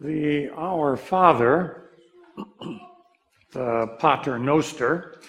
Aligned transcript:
The 0.00 0.48
Our 0.50 0.96
Father, 0.96 1.90
the 3.50 3.96
Pater 3.98 4.38
Noster, 4.38 5.20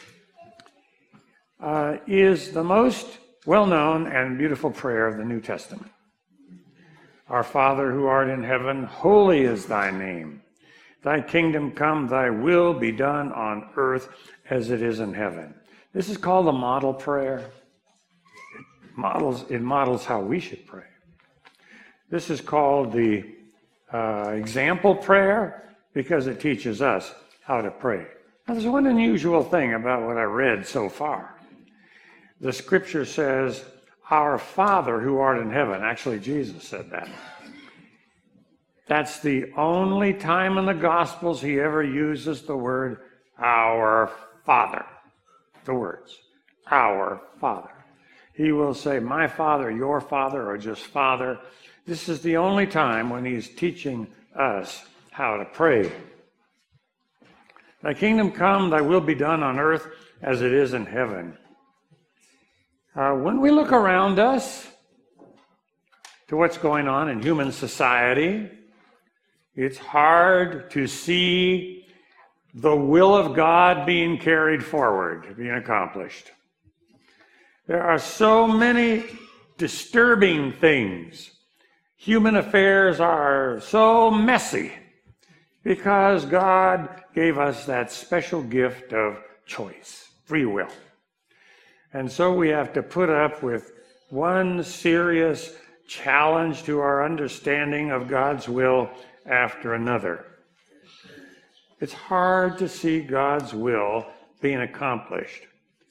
uh, 1.59 1.98
is 2.06 2.51
the 2.51 2.64
most 2.64 3.17
well 3.47 3.66
known 3.66 4.05
and 4.05 4.37
beautiful 4.37 4.69
prayer 4.69 5.08
of 5.08 5.17
the 5.17 5.25
New 5.25 5.42
Testament. 5.42 5.92
Our 7.29 7.43
Father 7.43 7.92
who 7.92 8.05
art 8.05 8.29
in 8.29 8.43
heaven, 8.43 8.84
holy 8.84 9.41
is 9.41 9.66
thy 9.66 9.89
name. 9.89 10.43
Thy 11.01 11.20
kingdom 11.20 11.71
come, 11.71 12.07
thy 12.07 12.29
will 12.29 12.75
be 12.75 12.91
done 12.91 13.31
on 13.31 13.71
earth 13.75 14.09
as 14.51 14.70
it 14.70 14.83
is 14.83 14.99
in 14.99 15.15
heaven. 15.15 15.55
This 15.93 16.09
is 16.09 16.17
called 16.17 16.45
the 16.45 16.51
model 16.51 16.93
prayer. 16.93 17.39
It 17.39 18.95
models, 18.95 19.45
it 19.49 19.61
models 19.63 20.05
how 20.05 20.21
we 20.21 20.39
should 20.39 20.67
pray. 20.67 20.86
This 22.11 22.29
is 22.29 22.39
called 22.39 22.91
the 22.91 23.38
uh, 23.93 24.31
example 24.33 24.95
prayer 24.95 25.75
because 25.93 26.27
it 26.27 26.39
teaches 26.39 26.81
us 26.81 27.13
how 27.43 27.61
to 27.61 27.71
pray. 27.71 28.05
Now, 28.47 28.53
there's 28.53 28.66
one 28.66 28.88
unusual 28.88 29.43
thing 29.43 29.73
about 29.73 30.03
what 30.03 30.17
I 30.17 30.23
read 30.23 30.66
so 30.66 30.89
far. 30.89 31.35
The 32.41 32.53
scripture 32.53 33.05
says, 33.05 33.63
Our 34.09 34.38
Father 34.38 34.99
who 34.99 35.17
art 35.17 35.39
in 35.39 35.52
heaven. 35.52 35.81
Actually, 35.83 36.20
Jesus 36.20 36.63
said 36.63 36.89
that. 36.91 37.09
That's 38.88 39.20
the 39.20 39.52
only 39.55 40.13
time 40.13 40.58
in 40.58 40.66
the 40.66 40.73
Gospels 40.73 41.41
he 41.41 41.59
ever 41.59 41.83
uses 41.83 42.41
the 42.41 42.58
word 42.58 43.02
our 43.38 44.11
Father. 44.45 44.85
The 45.66 45.75
words, 45.75 46.17
our 46.71 47.21
Father. 47.39 47.69
He 48.33 48.52
will 48.52 48.73
say, 48.73 48.99
My 48.99 49.27
Father, 49.27 49.69
your 49.69 50.02
Father, 50.02 50.49
or 50.49 50.58
just 50.58 50.81
Father. 50.85 51.39
This 51.89 52.07
is 52.07 52.21
the 52.21 52.38
only 52.38 52.67
time 52.67 53.09
when 53.09 53.25
he's 53.25 53.49
teaching 53.49 54.05
us 54.35 54.85
how 55.09 55.38
to 55.38 55.45
pray. 55.45 55.91
Thy 57.81 57.95
kingdom 57.95 58.31
come, 58.31 58.69
thy 58.69 58.81
will 58.81 59.02
be 59.02 59.16
done 59.16 59.41
on 59.41 59.58
earth 59.58 59.88
as 60.22 60.44
it 60.44 60.53
is 60.53 60.75
in 60.75 60.86
heaven. 60.86 61.36
Uh, 62.95 63.14
when 63.14 63.41
we 63.41 63.49
look 63.49 63.72
around 63.72 64.19
us 64.19 64.67
to 66.27 66.38
what's 66.38 66.59
going 66.59 66.88
on 66.88 67.09
in 67.09 67.23
human 67.23 67.52
society, 67.52 68.52
it's 69.55 69.80
hard 69.80 70.69
to 70.69 70.86
see 70.86 71.88
the 72.53 72.75
will 72.75 73.16
of 73.16 73.36
God 73.36 73.88
being 73.88 74.19
carried 74.19 74.64
forward, 74.64 75.36
being 75.36 75.49
accomplished. 75.49 76.30
There 77.66 77.81
are 77.81 77.97
so 77.97 78.47
many 78.47 79.05
disturbing 79.58 80.52
things. 80.52 81.31
Human 82.02 82.38
affairs 82.38 83.02
are 83.02 83.59
so 83.59 84.09
messy 84.09 84.72
because 85.66 86.23
God 86.23 87.03
gave 87.14 87.38
us 87.38 87.66
that 87.66 87.92
special 87.92 88.42
gift 88.42 88.94
of 88.94 89.22
choice, 89.45 90.08
free 90.23 90.45
will. 90.45 90.70
And 91.92 92.09
so 92.09 92.33
we 92.33 92.47
have 92.50 92.72
to 92.72 92.83
put 92.83 93.09
up 93.09 93.44
with 93.44 93.73
one 94.11 94.64
serious 94.64 95.53
challenge 95.89 96.64
to 96.64 96.80
our 96.80 97.03
understanding 97.03 97.92
of 97.92 98.08
God's 98.08 98.47
will 98.47 98.89
after 99.25 99.73
another. 99.73 100.25
It's 101.81 101.92
hard 101.92 102.58
to 102.59 102.70
see 102.70 103.02
God's 103.02 103.53
will 103.53 104.05
being 104.39 104.61
accomplished 104.61 105.42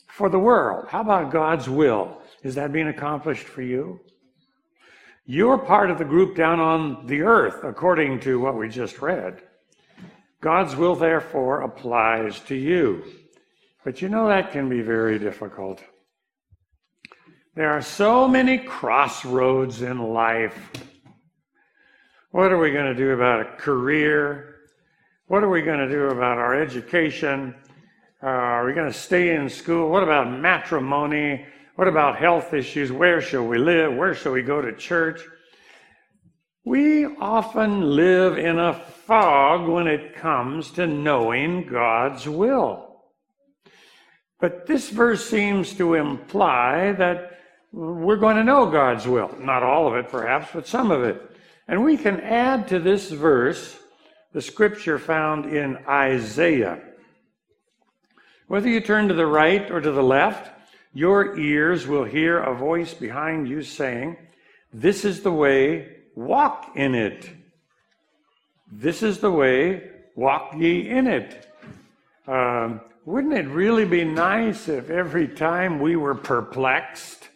for 0.06 0.31
the 0.31 0.39
world. 0.39 0.86
How 0.89 1.03
about 1.03 1.31
God's 1.31 1.69
will? 1.69 2.23
Is 2.42 2.55
that 2.55 2.73
being 2.73 2.89
accomplished 2.89 3.45
for 3.45 3.61
you? 3.61 4.01
You're 5.31 5.59
part 5.59 5.91
of 5.91 5.98
the 5.98 6.07
group 6.07 6.34
down 6.34 6.59
on 6.59 7.05
the 7.05 7.21
earth, 7.21 7.62
according 7.62 8.21
to 8.21 8.41
what 8.41 8.57
we 8.57 8.71
just 8.71 9.03
read. 9.03 9.43
God's 10.41 10.75
will, 10.75 10.95
therefore, 10.95 11.61
applies 11.61 12.41
to 12.47 12.55
you. 12.55 13.05
But 13.85 14.01
you 14.01 14.09
know 14.09 14.27
that 14.29 14.53
can 14.53 14.70
be 14.70 14.81
very 14.81 15.19
difficult. 15.19 15.85
There 17.55 17.70
are 17.70 17.83
so 17.83 18.27
many 18.27 18.57
crossroads 18.57 19.83
in 19.83 19.98
life. 19.98 20.70
What 22.31 22.51
are 22.51 22.58
we 22.58 22.70
going 22.70 22.86
to 22.86 22.95
do 22.95 23.11
about 23.11 23.41
a 23.41 23.57
career? 23.58 24.55
What 25.27 25.45
are 25.45 25.51
we 25.51 25.61
going 25.61 25.86
to 25.86 25.91
do 25.91 26.07
about 26.07 26.39
our 26.39 26.58
education? 26.58 27.55
Uh, 28.23 28.29
are 28.29 28.64
we 28.64 28.73
going 28.73 28.91
to 28.91 28.98
stay 28.98 29.36
in 29.36 29.51
school? 29.51 29.91
What 29.91 30.02
about 30.02 30.31
matrimony? 30.31 31.45
What 31.78 31.86
about 31.86 32.18
health 32.18 32.55
issues? 32.55 32.90
Where 32.90 33.20
shall 33.20 33.46
we 33.46 33.56
live? 33.56 33.94
Where 33.94 34.12
shall 34.12 34.33
we 34.33 34.42
go 34.42 34.61
to 34.61 34.74
church? 34.74 35.20
We 36.64 37.06
often 37.06 37.94
live 37.94 38.36
in 38.36 38.58
a 38.58 38.74
fog 38.74 39.68
when 39.68 39.86
it 39.86 40.16
comes 40.16 40.72
to 40.72 40.89
knowing 40.89 41.68
God's 41.68 42.28
will. 42.28 43.05
But 44.40 44.66
this 44.66 44.90
verse 44.90 45.30
seems 45.30 45.72
to 45.74 45.94
imply 45.94 46.96
that 46.98 47.39
we're 47.70 48.16
going 48.16 48.39
to 48.39 48.42
know 48.42 48.66
God's 48.66 49.06
will. 49.06 49.33
Not 49.39 49.62
all 49.62 49.86
of 49.86 49.95
it, 50.05 50.08
perhaps, 50.10 50.48
but 50.52 50.66
some 50.66 50.90
of 50.90 51.05
it. 51.05 51.22
And 51.68 51.84
we 51.84 51.96
can 51.96 52.18
add 52.22 52.66
to 52.68 52.80
this 52.80 53.08
verse 53.08 53.78
the 54.33 54.42
scripture 54.42 54.98
found 54.98 55.46
in 55.46 55.77
Isaiah. 55.89 56.83
Whether 58.48 58.68
you 58.68 58.80
turn 58.80 59.06
to 59.06 59.14
the 59.14 59.27
right 59.27 59.70
or 59.70 59.80
to 59.80 59.92
the 59.92 60.02
left, 60.02 60.58
your 60.98 61.39
ears 61.39 61.86
will 61.86 62.03
hear 62.03 62.41
a 62.41 62.53
voice 62.53 62.92
behind 62.92 63.48
you 63.48 63.63
saying, 63.63 64.17
This 64.73 65.05
is 65.05 65.23
the 65.23 65.31
way, 65.31 65.98
walk 66.17 66.73
in 66.75 66.97
it. 66.97 67.31
This 68.73 69.05
is 69.05 69.19
the 69.19 69.31
way, 69.31 69.91
walk 70.17 70.55
ye 70.57 70.89
in 70.89 71.07
it. 71.07 71.47
Um, 72.27 72.81
wouldn't 73.05 73.35
it 73.35 73.47
really 73.47 73.85
be 73.85 74.03
nice 74.03 74.69
if 74.69 74.91
every 74.91 75.29
time 75.29 75.79
we 75.79 75.95
were 75.95 76.17
perplexed 76.17 77.29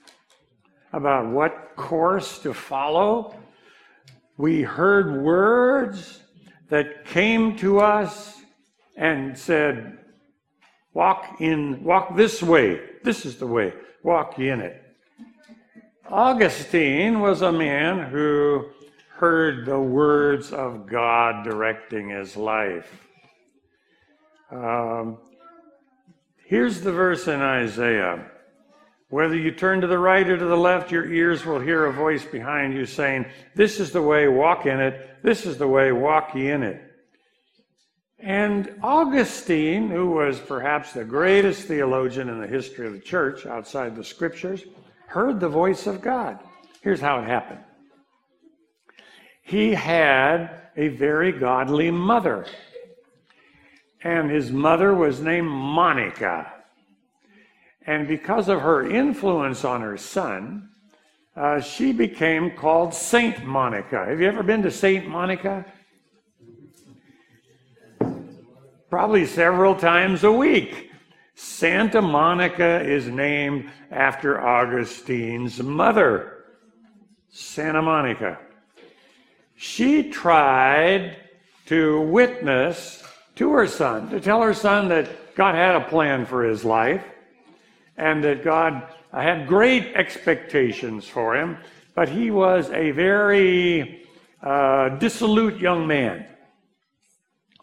about 0.92 1.28
what 1.30 1.76
course 1.76 2.40
to 2.40 2.52
follow, 2.52 3.32
we 4.38 4.62
heard 4.62 5.22
words 5.22 6.18
that 6.68 7.04
came 7.04 7.56
to 7.58 7.78
us 7.78 8.40
and 8.96 9.38
said, 9.38 9.98
Walk 10.94 11.40
in, 11.40 11.82
walk 11.84 12.16
this 12.16 12.42
way. 12.42 12.80
This 13.02 13.24
is 13.24 13.36
the 13.38 13.46
way. 13.46 13.72
Walk 14.02 14.38
in 14.38 14.60
it. 14.60 14.82
Augustine 16.08 17.20
was 17.20 17.42
a 17.42 17.52
man 17.52 18.10
who 18.10 18.66
heard 19.16 19.64
the 19.64 19.80
words 19.80 20.52
of 20.52 20.86
God 20.86 21.44
directing 21.44 22.10
his 22.10 22.36
life. 22.36 23.06
Um, 24.50 25.16
here's 26.44 26.82
the 26.82 26.92
verse 26.92 27.26
in 27.28 27.40
Isaiah 27.40 28.26
whether 29.12 29.36
you 29.36 29.50
turn 29.50 29.82
to 29.82 29.86
the 29.86 29.98
right 29.98 30.26
or 30.26 30.38
to 30.38 30.44
the 30.46 30.56
left, 30.56 30.90
your 30.90 31.04
ears 31.12 31.44
will 31.44 31.60
hear 31.60 31.84
a 31.84 31.92
voice 31.92 32.24
behind 32.24 32.72
you 32.72 32.86
saying, 32.86 33.26
This 33.54 33.78
is 33.78 33.92
the 33.92 34.00
way, 34.00 34.26
walk 34.26 34.64
in 34.64 34.80
it. 34.80 35.22
This 35.22 35.44
is 35.44 35.58
the 35.58 35.68
way, 35.68 35.92
walk 35.92 36.34
ye 36.34 36.48
in 36.48 36.62
it. 36.62 36.82
And 38.22 38.76
Augustine, 38.84 39.88
who 39.88 40.12
was 40.12 40.38
perhaps 40.38 40.92
the 40.92 41.04
greatest 41.04 41.66
theologian 41.66 42.28
in 42.28 42.40
the 42.40 42.46
history 42.46 42.86
of 42.86 42.92
the 42.92 43.00
church 43.00 43.46
outside 43.46 43.96
the 43.96 44.04
scriptures, 44.04 44.62
heard 45.08 45.40
the 45.40 45.48
voice 45.48 45.88
of 45.88 46.00
God. 46.00 46.38
Here's 46.82 47.00
how 47.00 47.18
it 47.18 47.26
happened 47.26 47.60
he 49.42 49.74
had 49.74 50.60
a 50.76 50.88
very 50.88 51.32
godly 51.32 51.90
mother, 51.90 52.46
and 54.04 54.30
his 54.30 54.52
mother 54.52 54.94
was 54.94 55.20
named 55.20 55.48
Monica. 55.48 56.52
And 57.84 58.06
because 58.06 58.48
of 58.48 58.60
her 58.60 58.88
influence 58.88 59.64
on 59.64 59.80
her 59.80 59.96
son, 59.96 60.70
uh, 61.34 61.60
she 61.60 61.92
became 61.92 62.52
called 62.52 62.94
Saint 62.94 63.44
Monica. 63.44 64.04
Have 64.06 64.20
you 64.20 64.28
ever 64.28 64.44
been 64.44 64.62
to 64.62 64.70
Saint 64.70 65.08
Monica? 65.08 65.66
Probably 68.92 69.24
several 69.24 69.74
times 69.74 70.22
a 70.22 70.30
week. 70.30 70.90
Santa 71.34 72.02
Monica 72.02 72.82
is 72.82 73.06
named 73.06 73.70
after 73.90 74.38
Augustine's 74.38 75.62
mother, 75.62 76.44
Santa 77.30 77.80
Monica. 77.80 78.38
She 79.56 80.10
tried 80.10 81.16
to 81.64 82.02
witness 82.02 83.02
to 83.36 83.52
her 83.52 83.66
son, 83.66 84.10
to 84.10 84.20
tell 84.20 84.42
her 84.42 84.52
son 84.52 84.90
that 84.90 85.34
God 85.34 85.54
had 85.54 85.74
a 85.74 85.88
plan 85.88 86.26
for 86.26 86.44
his 86.44 86.62
life 86.62 87.02
and 87.96 88.22
that 88.22 88.44
God 88.44 88.82
had 89.10 89.48
great 89.48 89.94
expectations 89.94 91.08
for 91.08 91.34
him, 91.34 91.56
but 91.94 92.10
he 92.10 92.30
was 92.30 92.68
a 92.72 92.90
very 92.90 94.04
uh, 94.42 94.90
dissolute 94.90 95.58
young 95.58 95.86
man, 95.86 96.26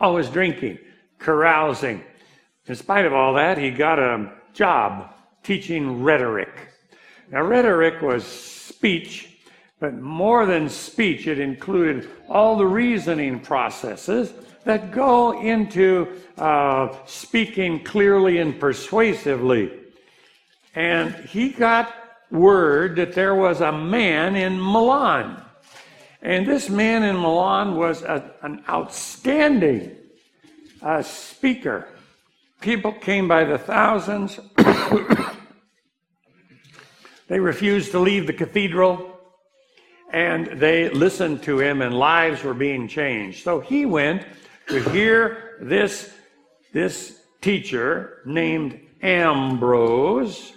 always 0.02 0.28
drinking, 0.28 0.80
carousing. 1.20 2.04
In 2.66 2.76
spite 2.76 3.06
of 3.06 3.14
all 3.14 3.34
that, 3.36 3.58
he 3.58 3.72
got 3.72 4.00
a 4.00 4.32
job 4.54 5.14
teaching 5.44 6.04
rhetoric. 6.04 6.50
Now, 7.32 7.44
rhetoric 7.44 8.02
was 8.02 8.26
speech 8.26 9.30
But 9.80 9.96
more 9.96 10.46
than 10.46 10.68
speech, 10.70 11.26
it 11.28 11.40
included 11.40 12.10
all 12.28 12.58
the 12.58 12.66
reasoning 12.66 13.40
processes 13.40 14.34
that 14.66 14.92
go 14.92 15.40
into 15.40 16.20
uh, 16.38 16.94
speaking 17.06 17.84
clearly 17.84 18.40
and 18.40 18.60
persuasively. 18.60 19.72
And 20.76 21.16
he 21.16 21.50
got 21.50 21.96
word 22.30 22.98
that 22.98 23.14
there 23.14 23.36
was 23.36 23.62
a 23.62 23.72
man 23.72 24.36
in 24.36 24.62
Milan. 24.62 25.42
And 26.22 26.46
this 26.46 26.70
man 26.70 27.04
in 27.04 27.16
Milan 27.16 27.78
was 27.78 28.02
a, 28.02 28.32
an 28.42 28.62
outstanding 28.68 29.96
uh, 30.82 31.02
speaker. 31.02 31.88
People 32.62 32.92
came 32.92 33.28
by 33.28 33.44
the 33.44 33.58
thousands. 33.58 34.40
they 37.28 37.40
refused 37.40 37.92
to 37.92 38.00
leave 38.00 38.28
the 38.28 38.34
cathedral 38.34 39.10
and 40.12 40.60
they 40.60 40.90
listened 40.90 41.44
to 41.44 41.60
him, 41.60 41.82
and 41.82 41.94
lives 41.94 42.44
were 42.44 42.54
being 42.54 42.88
changed. 42.88 43.44
So 43.44 43.60
he 43.60 43.86
went 43.86 44.26
to 44.68 44.82
hear 44.90 45.58
this, 45.62 46.14
this 46.74 47.22
teacher 47.42 48.22
named 48.26 48.80
Ambrose. 49.02 50.54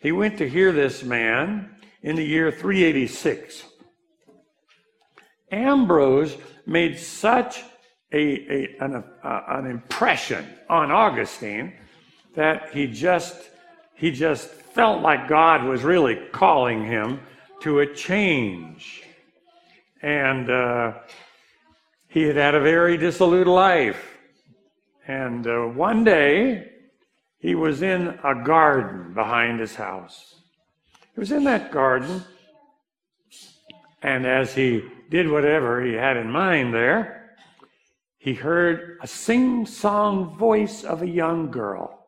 He 0.00 0.12
went 0.12 0.38
to 0.38 0.48
hear 0.48 0.72
this 0.72 1.02
man 1.02 1.76
in 2.02 2.16
the 2.16 2.24
year 2.24 2.50
386. 2.50 3.64
Ambrose 5.52 6.36
made 6.66 6.98
such 6.98 7.62
a, 8.14 8.16
a 8.16 8.76
an, 8.80 9.04
uh, 9.22 9.40
an 9.48 9.66
impression 9.66 10.46
on 10.70 10.90
Augustine 10.90 11.74
that 12.34 12.70
he 12.72 12.86
just 12.86 13.50
he 13.94 14.10
just 14.10 14.48
felt 14.48 15.02
like 15.02 15.28
God 15.28 15.64
was 15.64 15.82
really 15.82 16.16
calling 16.32 16.84
him 16.84 17.20
to 17.60 17.80
a 17.80 17.94
change. 17.94 19.02
And 20.02 20.50
uh, 20.50 20.94
he 22.08 22.22
had 22.22 22.36
had 22.36 22.54
a 22.54 22.60
very 22.60 22.96
dissolute 22.96 23.46
life. 23.46 24.18
And 25.06 25.46
uh, 25.46 25.60
one 25.62 26.02
day, 26.02 26.70
he 27.38 27.54
was 27.54 27.82
in 27.82 28.18
a 28.24 28.34
garden 28.42 29.14
behind 29.14 29.60
his 29.60 29.74
house. 29.74 30.34
He 31.14 31.20
was 31.20 31.30
in 31.30 31.44
that 31.44 31.70
garden, 31.70 32.24
and 34.02 34.26
as 34.26 34.54
he 34.54 34.82
did 35.10 35.30
whatever 35.30 35.84
he 35.84 35.92
had 35.92 36.16
in 36.16 36.30
mind 36.30 36.74
there, 36.74 37.23
he 38.24 38.32
heard 38.32 38.96
a 39.02 39.06
sing 39.06 39.66
song 39.66 40.34
voice 40.38 40.82
of 40.82 41.02
a 41.02 41.06
young 41.06 41.50
girl. 41.50 42.06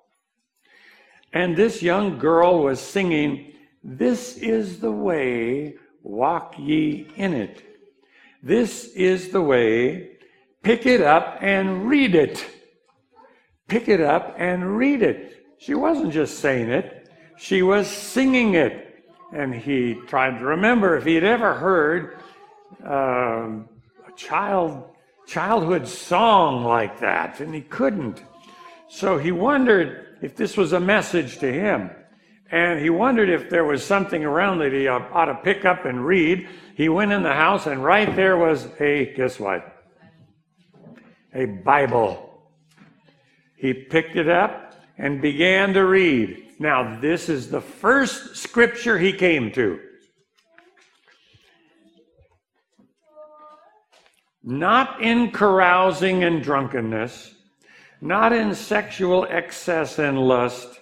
And 1.35 1.55
this 1.55 1.83
young 1.83 2.19
girl 2.19 2.63
was 2.63 2.81
singing, 2.81 3.53
This 3.85 4.39
is 4.39 4.81
the 4.81 4.91
way, 4.91 5.75
walk 6.03 6.55
ye 6.59 7.07
in 7.17 7.35
it. 7.35 7.63
This 8.43 8.87
is 8.95 9.29
the 9.29 9.43
way, 9.43 10.13
pick 10.63 10.87
it 10.87 11.03
up 11.03 11.37
and 11.43 11.87
read 11.87 12.15
it. 12.15 12.47
Pick 13.69 13.87
it 13.87 14.01
up 14.01 14.37
and 14.39 14.79
read 14.79 15.03
it. 15.03 15.45
She 15.59 15.75
wasn't 15.75 16.15
just 16.15 16.39
saying 16.39 16.71
it, 16.71 17.11
she 17.37 17.61
was 17.61 17.87
singing 17.87 18.55
it. 18.55 19.05
And 19.35 19.55
he 19.55 20.01
tried 20.07 20.39
to 20.39 20.47
remember 20.47 20.97
if 20.97 21.05
he 21.05 21.15
had 21.17 21.25
ever 21.25 21.53
heard 21.53 22.21
um, 22.83 23.69
a 24.09 24.13
child 24.17 24.96
childhood 25.27 25.87
song 25.89 26.65
like 26.65 27.01
that, 27.01 27.41
and 27.41 27.55
he 27.55 27.61
couldn't. 27.61 28.23
So 28.89 29.19
he 29.19 29.33
wondered 29.33 30.17
if 30.23 30.37
this 30.37 30.57
was 30.57 30.73
a 30.73 30.81
message 30.81 31.39
to 31.39 31.53
him. 31.53 31.91
And 32.51 32.81
he 32.81 32.91
wondered 32.91 33.29
if 33.29 33.51
there 33.51 33.65
was 33.65 33.85
something 33.85 34.25
around 34.25 34.59
that 34.59 34.73
he 34.73 34.87
ought 34.87 35.25
to 35.25 35.35
pick 35.35 35.65
up 35.65 35.85
and 35.85 36.07
read. 36.07 36.49
He 36.77 36.89
went 36.89 37.11
in 37.11 37.25
the 37.25 37.35
house, 37.35 37.67
and 37.67 37.83
right 37.83 38.15
there 38.15 38.37
was 38.37 38.69
a, 38.81 39.13
guess 39.17 39.41
what? 39.41 39.85
A 41.35 41.47
Bible. 41.47 42.41
He 43.57 43.75
picked 43.75 44.17
it 44.17 44.29
up 44.29 44.75
and 44.97 45.21
began 45.21 45.75
to 45.75 45.85
read. 45.85 46.45
Now, 46.61 47.01
this 47.01 47.29
is 47.29 47.51
the 47.51 47.61
first 47.61 48.37
scripture 48.37 48.97
he 48.97 49.13
came 49.13 49.51
to. 49.53 49.81
Not 54.47 55.03
in 55.03 55.33
carousing 55.33 56.23
and 56.23 56.43
drunkenness, 56.43 57.35
not 58.01 58.33
in 58.33 58.55
sexual 58.55 59.27
excess 59.29 59.99
and 59.99 60.17
lust, 60.17 60.79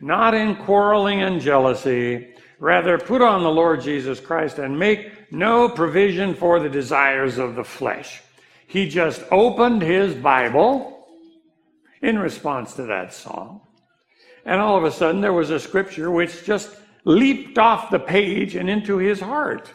not 0.00 0.34
in 0.34 0.56
quarreling 0.56 1.22
and 1.22 1.40
jealousy. 1.40 2.34
Rather, 2.58 2.98
put 2.98 3.22
on 3.22 3.42
the 3.42 3.50
Lord 3.50 3.80
Jesus 3.80 4.18
Christ 4.18 4.58
and 4.58 4.76
make 4.76 5.32
no 5.32 5.68
provision 5.68 6.34
for 6.34 6.58
the 6.58 6.68
desires 6.68 7.38
of 7.38 7.54
the 7.54 7.64
flesh. 7.64 8.20
He 8.66 8.88
just 8.88 9.22
opened 9.30 9.82
his 9.82 10.14
Bible 10.14 11.06
in 12.02 12.18
response 12.18 12.74
to 12.74 12.82
that 12.84 13.14
song. 13.14 13.60
And 14.44 14.60
all 14.60 14.76
of 14.76 14.84
a 14.84 14.90
sudden, 14.90 15.20
there 15.20 15.32
was 15.32 15.50
a 15.50 15.60
scripture 15.60 16.10
which 16.10 16.44
just 16.44 16.76
leaped 17.04 17.58
off 17.58 17.90
the 17.90 17.98
page 18.00 18.56
and 18.56 18.68
into 18.68 18.98
his 18.98 19.20
heart. 19.20 19.72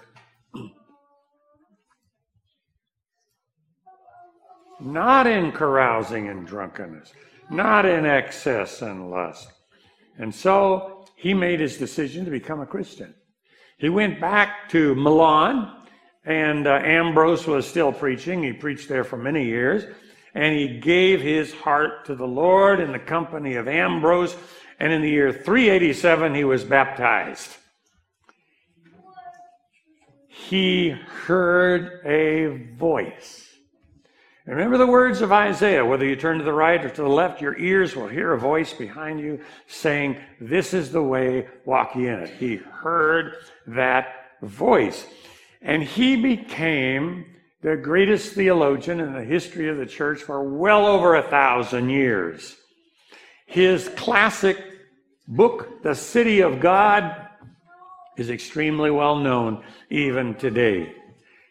Not 4.79 5.27
in 5.27 5.51
carousing 5.51 6.29
and 6.29 6.47
drunkenness, 6.47 7.13
not 7.49 7.85
in 7.85 8.05
excess 8.05 8.81
and 8.81 9.09
lust. 9.09 9.51
And 10.17 10.33
so 10.33 11.05
he 11.15 11.33
made 11.33 11.59
his 11.59 11.77
decision 11.77 12.25
to 12.25 12.31
become 12.31 12.61
a 12.61 12.65
Christian. 12.65 13.13
He 13.77 13.89
went 13.89 14.19
back 14.19 14.69
to 14.69 14.95
Milan, 14.95 15.71
and 16.25 16.67
uh, 16.67 16.81
Ambrose 16.83 17.47
was 17.47 17.67
still 17.67 17.91
preaching. 17.91 18.43
He 18.43 18.53
preached 18.53 18.89
there 18.89 19.03
for 19.03 19.17
many 19.17 19.45
years, 19.45 19.85
and 20.33 20.55
he 20.55 20.79
gave 20.79 21.21
his 21.21 21.53
heart 21.53 22.05
to 22.05 22.15
the 22.15 22.27
Lord 22.27 22.79
in 22.79 22.91
the 22.91 22.99
company 22.99 23.55
of 23.55 23.67
Ambrose. 23.67 24.35
And 24.79 24.93
in 24.93 25.01
the 25.01 25.09
year 25.09 25.31
387, 25.31 26.35
he 26.35 26.43
was 26.43 26.63
baptized. 26.63 27.57
He 30.27 30.89
heard 30.89 32.01
a 32.05 32.73
voice 32.75 33.48
Remember 34.49 34.79
the 34.79 34.87
words 34.87 35.21
of 35.21 35.31
Isaiah 35.31 35.85
whether 35.85 36.05
you 36.05 36.15
turn 36.15 36.39
to 36.39 36.43
the 36.43 36.51
right 36.51 36.83
or 36.83 36.89
to 36.89 37.01
the 37.03 37.07
left, 37.07 37.39
your 37.39 37.55
ears 37.59 37.95
will 37.95 38.07
hear 38.07 38.33
a 38.33 38.39
voice 38.39 38.73
behind 38.73 39.19
you 39.19 39.39
saying, 39.67 40.17
This 40.41 40.73
is 40.73 40.91
the 40.91 41.03
way, 41.03 41.47
walk 41.65 41.95
ye 41.95 42.07
in 42.07 42.21
it. 42.21 42.31
He 42.31 42.55
heard 42.55 43.35
that 43.67 44.07
voice. 44.41 45.05
And 45.61 45.83
he 45.83 46.15
became 46.15 47.27
the 47.61 47.75
greatest 47.75 48.33
theologian 48.33 48.99
in 48.99 49.13
the 49.13 49.23
history 49.23 49.69
of 49.69 49.77
the 49.77 49.85
church 49.85 50.23
for 50.23 50.44
well 50.44 50.87
over 50.87 51.13
a 51.13 51.21
thousand 51.21 51.91
years. 51.91 52.56
His 53.45 53.87
classic 53.89 54.57
book, 55.27 55.83
The 55.83 55.94
City 55.94 56.39
of 56.39 56.59
God, 56.59 57.27
is 58.18 58.31
extremely 58.31 58.89
well 58.89 59.18
known 59.18 59.63
even 59.91 60.33
today. 60.33 60.95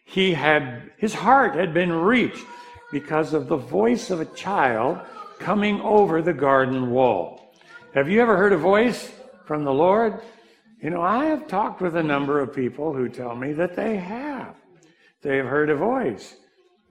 He 0.03 0.33
had, 0.33 0.91
his 0.97 1.13
heart 1.13 1.55
had 1.55 1.73
been 1.73 1.93
reached 1.93 2.45
because 2.91 3.33
of 3.33 3.47
the 3.47 3.57
voice 3.57 4.09
of 4.09 4.19
a 4.19 4.25
child 4.25 4.99
coming 5.39 5.79
over 5.81 6.21
the 6.21 6.33
garden 6.33 6.91
wall. 6.91 7.53
Have 7.93 8.09
you 8.09 8.21
ever 8.21 8.37
heard 8.37 8.53
a 8.53 8.57
voice 8.57 9.11
from 9.45 9.63
the 9.63 9.73
Lord? 9.73 10.21
You 10.81 10.89
know, 10.89 11.01
I 11.01 11.25
have 11.25 11.47
talked 11.47 11.81
with 11.81 11.95
a 11.95 12.03
number 12.03 12.39
of 12.39 12.53
people 12.53 12.93
who 12.93 13.09
tell 13.09 13.35
me 13.35 13.53
that 13.53 13.75
they 13.75 13.97
have. 13.97 14.55
They've 15.21 15.45
heard 15.45 15.69
a 15.69 15.75
voice. 15.75 16.35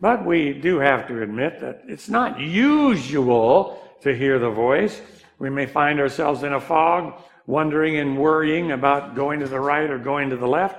But 0.00 0.24
we 0.24 0.52
do 0.52 0.78
have 0.78 1.08
to 1.08 1.22
admit 1.22 1.60
that 1.60 1.82
it's 1.86 2.08
not 2.08 2.38
usual 2.38 3.82
to 4.02 4.14
hear 4.14 4.38
the 4.38 4.50
voice. 4.50 5.00
We 5.38 5.50
may 5.50 5.66
find 5.66 5.98
ourselves 5.98 6.42
in 6.42 6.52
a 6.52 6.60
fog, 6.60 7.20
wondering 7.46 7.96
and 7.96 8.18
worrying 8.18 8.72
about 8.72 9.14
going 9.14 9.40
to 9.40 9.48
the 9.48 9.60
right 9.60 9.90
or 9.90 9.98
going 9.98 10.30
to 10.30 10.36
the 10.36 10.46
left. 10.46 10.78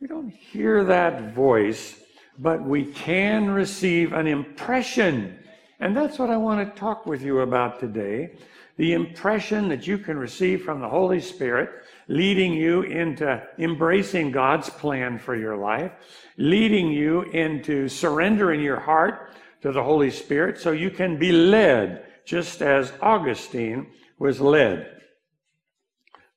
We 0.00 0.08
don't 0.08 0.30
hear 0.30 0.84
that 0.84 1.32
voice 1.32 2.01
but 2.42 2.62
we 2.64 2.84
can 2.84 3.50
receive 3.50 4.12
an 4.12 4.26
impression. 4.26 5.38
And 5.78 5.96
that's 5.96 6.18
what 6.18 6.28
I 6.28 6.36
want 6.36 6.60
to 6.74 6.80
talk 6.80 7.06
with 7.06 7.22
you 7.22 7.40
about 7.40 7.78
today. 7.78 8.32
The 8.76 8.94
impression 8.94 9.68
that 9.68 9.86
you 9.86 9.96
can 9.96 10.18
receive 10.18 10.62
from 10.62 10.80
the 10.80 10.88
Holy 10.88 11.20
Spirit, 11.20 11.70
leading 12.08 12.52
you 12.52 12.82
into 12.82 13.40
embracing 13.58 14.32
God's 14.32 14.68
plan 14.70 15.18
for 15.18 15.36
your 15.36 15.56
life, 15.56 15.92
leading 16.36 16.90
you 16.90 17.22
into 17.22 17.88
surrendering 17.88 18.60
your 18.60 18.80
heart 18.80 19.34
to 19.60 19.70
the 19.70 19.82
Holy 19.82 20.10
Spirit 20.10 20.58
so 20.58 20.72
you 20.72 20.90
can 20.90 21.18
be 21.18 21.30
led, 21.30 22.04
just 22.24 22.60
as 22.60 22.92
Augustine 23.00 23.86
was 24.18 24.40
led. 24.40 25.00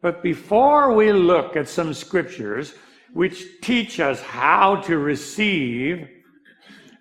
But 0.02 0.22
before 0.22 0.94
we 0.94 1.12
look 1.12 1.56
at 1.56 1.68
some 1.68 1.94
scriptures 1.94 2.76
which 3.16 3.62
teach 3.62 4.02
us 4.02 4.20
how 4.20 4.76
to 4.76 4.98
receive, 4.98 6.06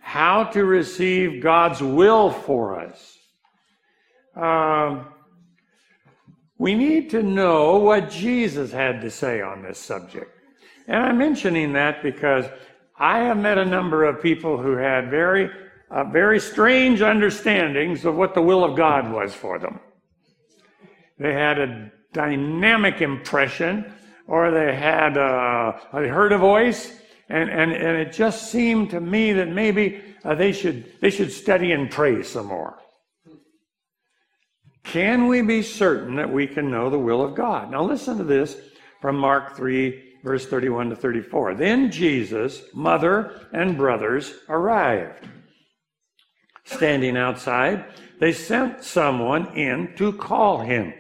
how 0.01 0.45
to 0.45 0.65
receive 0.65 1.43
God's 1.43 1.83
will 1.83 2.31
for 2.31 2.79
us. 2.79 3.19
Um, 4.37 5.07
we 6.57 6.77
need 6.77 7.11
to 7.11 7.23
know 7.25 7.79
what 7.79 8.11
Jesus 8.11 8.71
had 8.71 9.01
to 9.01 9.11
say 9.11 9.41
on 9.41 9.65
this 9.65 9.77
subject. 9.77 10.31
And 10.87 11.03
I'm 11.03 11.19
mentioning 11.19 11.73
that 11.73 12.01
because 12.01 12.45
I 12.97 13.19
have 13.19 13.37
met 13.37 13.59
a 13.59 13.65
number 13.65 14.05
of 14.05 14.23
people 14.23 14.57
who 14.57 14.77
had 14.77 15.11
very, 15.11 15.51
uh, 15.91 16.05
very 16.05 16.39
strange 16.39 17.03
understandings 17.03 18.05
of 18.05 18.15
what 18.15 18.35
the 18.35 18.43
will 18.43 18.63
of 18.63 18.77
God 18.77 19.11
was 19.11 19.35
for 19.35 19.59
them. 19.59 19.81
They 21.19 21.33
had 21.33 21.59
a 21.59 21.91
dynamic 22.13 23.01
impression, 23.01 23.93
or 24.27 24.51
they 24.51 24.75
had 24.75 25.17
uh, 25.17 25.73
they 25.93 26.09
heard 26.09 26.33
a 26.33 26.39
voice, 26.39 26.93
and, 27.29 27.51
and, 27.51 27.73
and 27.73 27.97
it 27.99 28.13
just 28.13 28.51
seemed 28.51 28.91
to 28.91 29.01
me 29.01 29.33
that 29.33 29.49
maybe 29.49 30.03
uh, 30.25 30.35
they 30.35 30.53
should 30.53 31.01
they 31.01 31.11
should 31.11 31.33
study 31.33 31.73
and 31.73 31.91
pray 31.91 32.23
some 32.23 32.47
more. 32.47 32.79
Can 34.85 35.27
we 35.29 35.43
be 35.43 35.63
certain 35.63 36.17
that 36.17 36.31
we 36.31 36.47
can 36.47 36.71
know 36.71 36.91
the 36.91 36.99
will 36.99 37.23
of 37.23 37.35
God? 37.35 37.71
Now 37.71 37.83
listen 37.83 38.19
to 38.19 38.25
this 38.25 38.57
from 39.01 39.17
Mark 39.17 39.57
3, 39.57 40.19
verse 40.23 40.47
31 40.47 40.91
to 40.91 40.97
34. 40.97 41.55
Then 41.55 41.91
Jesus, 41.91 42.63
mother, 42.75 43.49
and 43.53 43.77
brothers 43.77 44.35
arrived. 44.49 45.27
Standing 46.65 47.17
outside, 47.17 47.87
they 48.21 48.33
sent 48.33 48.85
someone 48.85 49.55
in 49.57 49.95
to 49.97 50.13
call 50.13 50.61
him. 50.61 50.95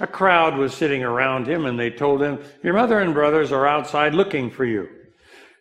A 0.00 0.06
crowd 0.06 0.56
was 0.56 0.74
sitting 0.74 1.02
around 1.02 1.46
him, 1.46 1.66
and 1.66 1.78
they 1.78 1.90
told 1.90 2.22
him, 2.22 2.38
Your 2.62 2.74
mother 2.74 3.00
and 3.00 3.12
brothers 3.12 3.50
are 3.50 3.66
outside 3.66 4.14
looking 4.14 4.50
for 4.50 4.64
you. 4.64 4.88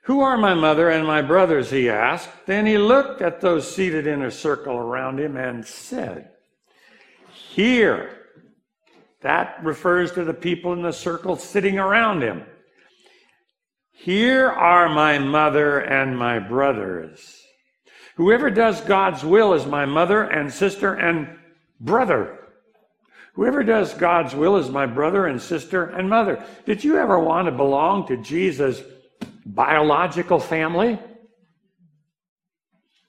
Who 0.03 0.21
are 0.21 0.37
my 0.37 0.53
mother 0.53 0.89
and 0.89 1.05
my 1.05 1.21
brothers? 1.21 1.69
he 1.69 1.89
asked. 1.89 2.29
Then 2.45 2.65
he 2.65 2.77
looked 2.77 3.21
at 3.21 3.41
those 3.41 3.69
seated 3.69 4.07
in 4.07 4.21
a 4.21 4.31
circle 4.31 4.77
around 4.77 5.19
him 5.19 5.35
and 5.35 5.65
said, 5.65 6.29
Here. 7.33 8.13
That 9.21 9.59
refers 9.63 10.11
to 10.13 10.23
the 10.23 10.33
people 10.33 10.73
in 10.73 10.83
the 10.83 10.93
circle 10.93 11.35
sitting 11.35 11.79
around 11.79 12.21
him. 12.21 12.43
Here 13.91 14.47
are 14.47 14.87
my 14.87 15.17
mother 15.17 15.79
and 15.79 16.17
my 16.17 16.37
brothers. 16.37 17.41
Whoever 18.15 18.51
does 18.51 18.79
God's 18.81 19.23
will 19.23 19.53
is 19.53 19.65
my 19.65 19.85
mother 19.85 20.23
and 20.23 20.53
sister 20.53 20.93
and 20.93 21.37
brother. 21.79 22.36
Whoever 23.37 23.63
does 23.63 23.93
God's 23.93 24.33
will 24.33 24.57
is 24.57 24.71
my 24.71 24.87
brother 24.87 25.27
and 25.27 25.39
sister 25.39 25.83
and 25.83 26.09
mother. 26.09 26.43
Did 26.65 26.83
you 26.83 26.97
ever 26.97 27.19
want 27.19 27.45
to 27.45 27.51
belong 27.51 28.07
to 28.07 28.17
Jesus' 28.17 28.81
biological 29.45 30.39
family? 30.39 30.97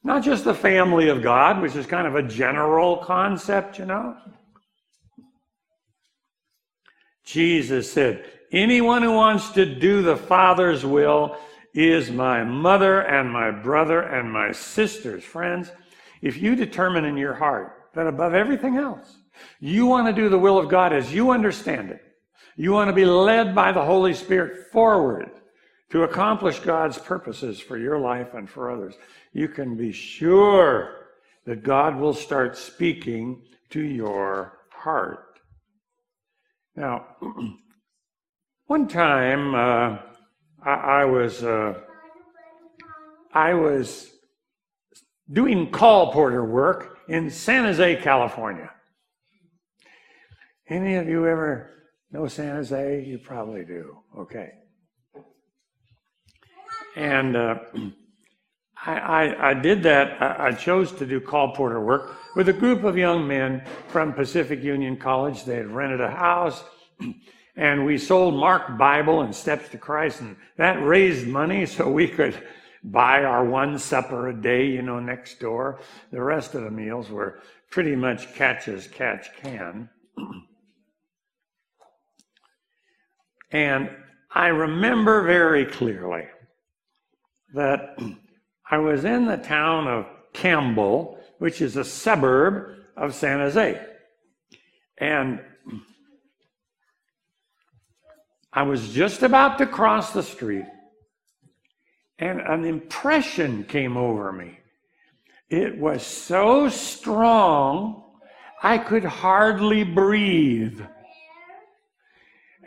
Not 0.04 0.22
just 0.22 0.44
the 0.44 0.52
family 0.52 1.08
of 1.08 1.22
God, 1.22 1.62
which 1.62 1.74
is 1.74 1.86
kind 1.86 2.06
of 2.06 2.14
a 2.14 2.22
general 2.22 2.98
concept, 2.98 3.78
you 3.78 3.86
know? 3.86 4.18
Jesus 7.24 7.90
said, 7.90 8.22
Anyone 8.52 9.02
who 9.02 9.12
wants 9.12 9.52
to 9.52 9.64
do 9.64 10.02
the 10.02 10.18
Father's 10.18 10.84
will 10.84 11.38
is 11.72 12.10
my 12.10 12.44
mother 12.44 13.00
and 13.00 13.32
my 13.32 13.50
brother 13.50 14.02
and 14.02 14.30
my 14.30 14.52
sisters. 14.52 15.24
Friends, 15.24 15.70
if 16.20 16.36
you 16.36 16.54
determine 16.54 17.06
in 17.06 17.16
your 17.16 17.34
heart 17.34 17.88
that 17.94 18.06
above 18.06 18.34
everything 18.34 18.76
else, 18.76 19.16
you 19.60 19.86
want 19.86 20.06
to 20.06 20.12
do 20.12 20.28
the 20.28 20.38
will 20.38 20.58
of 20.58 20.68
God 20.68 20.92
as 20.92 21.12
you 21.12 21.30
understand 21.30 21.90
it. 21.90 22.02
You 22.56 22.72
want 22.72 22.88
to 22.88 22.94
be 22.94 23.04
led 23.04 23.54
by 23.54 23.72
the 23.72 23.84
Holy 23.84 24.14
Spirit 24.14 24.70
forward 24.72 25.30
to 25.90 26.02
accomplish 26.02 26.58
God's 26.58 26.98
purposes 26.98 27.60
for 27.60 27.78
your 27.78 27.98
life 27.98 28.34
and 28.34 28.48
for 28.48 28.70
others. 28.70 28.94
You 29.32 29.48
can 29.48 29.76
be 29.76 29.92
sure 29.92 31.06
that 31.46 31.62
God 31.62 31.96
will 31.96 32.14
start 32.14 32.56
speaking 32.56 33.42
to 33.70 33.80
your 33.80 34.58
heart. 34.70 35.40
Now, 36.76 37.06
one 38.66 38.86
time 38.86 39.54
uh, 39.54 39.98
I, 40.62 40.72
I, 40.72 41.04
was 41.04 41.42
uh, 41.42 41.80
I 43.32 43.54
was 43.54 44.10
doing 45.30 45.70
colporteur 45.70 46.46
work 46.46 46.98
in 47.08 47.30
San 47.30 47.64
Jose, 47.64 47.96
California. 47.96 48.70
Any 50.70 50.96
of 50.96 51.08
you 51.08 51.26
ever 51.26 51.70
know 52.12 52.26
San 52.26 52.56
Jose? 52.56 53.02
You 53.02 53.18
probably 53.18 53.64
do. 53.64 53.96
Okay. 54.18 54.50
And 56.94 57.36
uh, 57.36 57.58
I, 58.86 58.92
I, 58.92 59.50
I, 59.50 59.54
did 59.54 59.82
that. 59.84 60.20
I, 60.20 60.48
I, 60.48 60.52
chose 60.52 60.92
to 60.92 61.06
do 61.06 61.20
colporteur 61.20 61.82
work 61.82 62.16
with 62.36 62.50
a 62.50 62.52
group 62.52 62.84
of 62.84 62.98
young 62.98 63.26
men 63.26 63.64
from 63.88 64.12
Pacific 64.12 64.62
Union 64.62 64.96
College. 64.98 65.44
They 65.44 65.56
had 65.56 65.70
rented 65.70 66.02
a 66.02 66.10
house, 66.10 66.62
and 67.56 67.86
we 67.86 67.96
sold 67.96 68.34
Mark 68.34 68.76
Bible 68.76 69.22
and 69.22 69.34
Steps 69.34 69.70
to 69.70 69.78
Christ, 69.78 70.20
and 70.20 70.36
that 70.58 70.84
raised 70.84 71.26
money 71.26 71.64
so 71.64 71.90
we 71.90 72.06
could 72.06 72.36
buy 72.84 73.24
our 73.24 73.44
one 73.44 73.78
supper 73.78 74.28
a 74.28 74.34
day, 74.34 74.66
you 74.66 74.82
know, 74.82 75.00
next 75.00 75.40
door. 75.40 75.80
The 76.12 76.22
rest 76.22 76.54
of 76.54 76.62
the 76.62 76.70
meals 76.70 77.08
were 77.08 77.40
pretty 77.70 77.96
much 77.96 78.34
catch 78.34 78.68
as 78.68 78.86
catch 78.86 79.34
can. 79.40 79.88
And 83.50 83.90
I 84.30 84.48
remember 84.48 85.22
very 85.22 85.64
clearly 85.64 86.26
that 87.54 87.98
I 88.70 88.78
was 88.78 89.04
in 89.04 89.26
the 89.26 89.38
town 89.38 89.88
of 89.88 90.06
Campbell, 90.32 91.18
which 91.38 91.62
is 91.62 91.76
a 91.76 91.84
suburb 91.84 92.76
of 92.96 93.14
San 93.14 93.38
Jose. 93.38 93.80
And 94.98 95.40
I 98.52 98.62
was 98.62 98.92
just 98.92 99.22
about 99.22 99.58
to 99.58 99.66
cross 99.66 100.12
the 100.12 100.22
street, 100.22 100.66
and 102.18 102.40
an 102.40 102.64
impression 102.64 103.64
came 103.64 103.96
over 103.96 104.32
me. 104.32 104.58
It 105.48 105.78
was 105.78 106.04
so 106.04 106.68
strong, 106.68 108.02
I 108.62 108.78
could 108.78 109.04
hardly 109.04 109.84
breathe. 109.84 110.80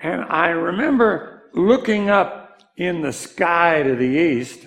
And 0.01 0.23
I 0.23 0.49
remember 0.49 1.43
looking 1.53 2.09
up 2.09 2.63
in 2.77 3.01
the 3.01 3.13
sky 3.13 3.83
to 3.83 3.95
the 3.95 4.03
east, 4.03 4.65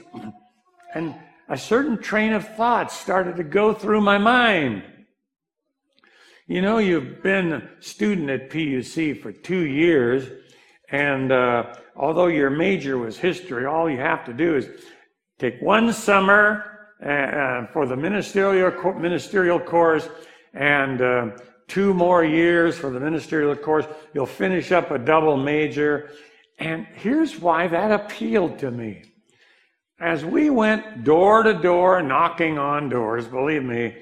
and 0.95 1.15
a 1.49 1.59
certain 1.59 1.99
train 1.99 2.33
of 2.33 2.47
thought 2.57 2.93
started 2.93 3.37
to 3.37 3.45
go 3.45 3.75
through 3.75 4.01
my 4.01 4.17
mind. 4.17 4.85
You 6.47 6.63
know, 6.63 6.79
you've 6.79 7.23
been 7.23 7.53
a 7.53 7.69
student 7.81 8.31
at 8.31 8.51
PUC 8.51 9.21
for 9.21 9.33
two 9.33 9.67
years, 9.67 10.29
and 10.91 11.33
uh, 11.33 11.75
although 11.97 12.27
your 12.27 12.51
major 12.51 12.99
was 12.99 13.19
history, 13.19 13.67
all 13.67 13.91
you 13.91 13.99
have 13.99 14.25
to 14.27 14.33
do 14.33 14.57
is 14.57 14.69
take 15.39 15.61
one 15.61 15.93
summer 15.93 16.71
uh, 17.05 17.09
uh 17.09 17.67
for 17.73 17.87
the 17.87 17.97
ministerial 17.97 18.95
ministerial 18.95 19.59
course 19.59 20.09
and 20.55 21.03
uh, 21.03 21.31
two 21.69 21.95
more 21.95 22.25
years 22.25 22.77
for 22.77 22.91
the 22.91 23.01
ministerial 23.01 23.55
course. 23.57 23.87
You'll 24.13 24.27
finish 24.27 24.73
up 24.73 24.91
a 24.91 24.99
double 24.99 25.37
major. 25.37 26.11
And 26.59 26.87
here's 26.95 27.39
why 27.39 27.69
that 27.69 27.91
appealed 27.91 28.59
to 28.61 28.71
me. 28.71 29.05
As 30.01 30.25
we 30.25 30.51
went 30.51 31.05
door 31.05 31.43
to 31.43 31.55
door 31.55 32.03
knocking 32.03 32.59
on 32.59 32.89
doors, 32.89 33.27
believe 33.27 33.65
me, 33.65 33.97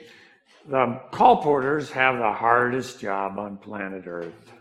the 0.69 1.01
colporteurs 1.13 1.91
have 1.91 2.19
the 2.19 2.33
hardest 2.33 3.01
job 3.01 3.39
on 3.39 3.57
planet 3.57 4.05
Earth. 4.07 4.53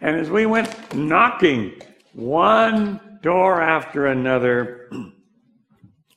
And 0.00 0.16
as 0.16 0.30
we 0.30 0.46
went 0.46 0.94
knocking 0.94 1.80
one 2.12 3.18
door 3.22 3.60
after 3.60 4.06
another, 4.06 4.90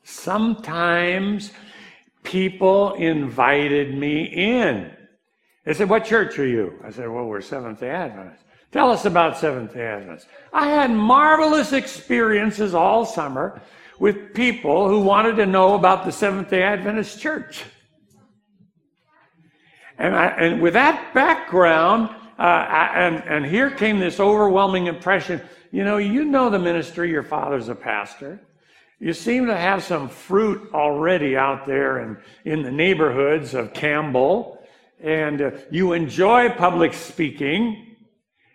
sometimes 0.03 1.51
people 2.23 2.93
invited 2.93 3.95
me 3.95 4.23
in. 4.23 4.91
They 5.65 5.73
said, 5.73 5.89
What 5.89 6.05
church 6.05 6.39
are 6.39 6.47
you? 6.47 6.79
I 6.83 6.91
said, 6.91 7.09
Well, 7.09 7.25
we're 7.25 7.41
Seventh 7.41 7.79
day 7.79 7.89
Adventists. 7.89 8.43
Tell 8.71 8.91
us 8.91 9.05
about 9.05 9.37
Seventh 9.37 9.73
day 9.73 9.85
Adventists. 9.85 10.27
I 10.53 10.67
had 10.67 10.91
marvelous 10.91 11.73
experiences 11.73 12.73
all 12.73 13.05
summer 13.05 13.61
with 13.99 14.33
people 14.33 14.87
who 14.87 15.01
wanted 15.01 15.35
to 15.37 15.45
know 15.45 15.75
about 15.75 16.05
the 16.05 16.11
Seventh 16.11 16.49
day 16.49 16.63
Adventist 16.63 17.19
church. 17.19 17.63
And, 19.97 20.15
I, 20.15 20.27
and 20.27 20.61
with 20.61 20.73
that 20.73 21.13
background, 21.13 22.09
uh, 22.39 22.41
I, 22.41 22.91
and, 22.95 23.23
and 23.25 23.45
here 23.45 23.69
came 23.69 23.99
this 23.99 24.19
overwhelming 24.19 24.87
impression 24.87 25.41
you 25.71 25.83
know, 25.83 25.97
you 25.97 26.25
know 26.25 26.49
the 26.49 26.59
ministry, 26.59 27.11
your 27.11 27.23
father's 27.23 27.69
a 27.69 27.75
pastor. 27.75 28.39
You 28.99 29.13
seem 29.13 29.45
to 29.45 29.55
have 29.55 29.83
some 29.83 30.09
fruit 30.09 30.73
already 30.73 31.37
out 31.37 31.65
there 31.65 31.99
in, 31.99 32.17
in 32.43 32.63
the 32.63 32.71
neighborhoods 32.71 33.53
of 33.53 33.73
Campbell 33.73 34.58
and 34.99 35.41
uh, 35.41 35.51
you 35.71 35.93
enjoy 35.93 36.49
public 36.49 36.93
speaking, 36.93 37.95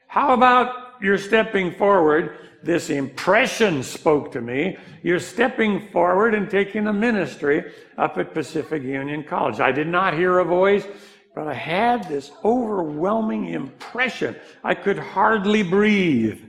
how 0.06 0.34
about 0.34 0.94
you're 1.00 1.18
stepping 1.18 1.72
forward? 1.72 2.38
This 2.62 2.88
impression 2.88 3.82
spoke 3.82 4.32
to 4.32 4.40
me. 4.40 4.78
You're 5.02 5.20
stepping 5.20 5.88
forward 5.88 6.34
and 6.34 6.48
taking 6.48 6.86
a 6.86 6.92
ministry 6.92 7.72
up 7.98 8.16
at 8.16 8.32
Pacific 8.32 8.82
Union 8.82 9.22
College. 9.24 9.60
I 9.60 9.72
did 9.72 9.88
not 9.88 10.14
hear 10.14 10.38
a 10.38 10.44
voice, 10.44 10.86
but 11.34 11.46
I 11.46 11.54
had 11.54 12.08
this 12.08 12.30
overwhelming 12.44 13.48
impression. 13.48 14.36
I 14.62 14.74
could 14.74 14.98
hardly 14.98 15.62
breathe. 15.62 16.40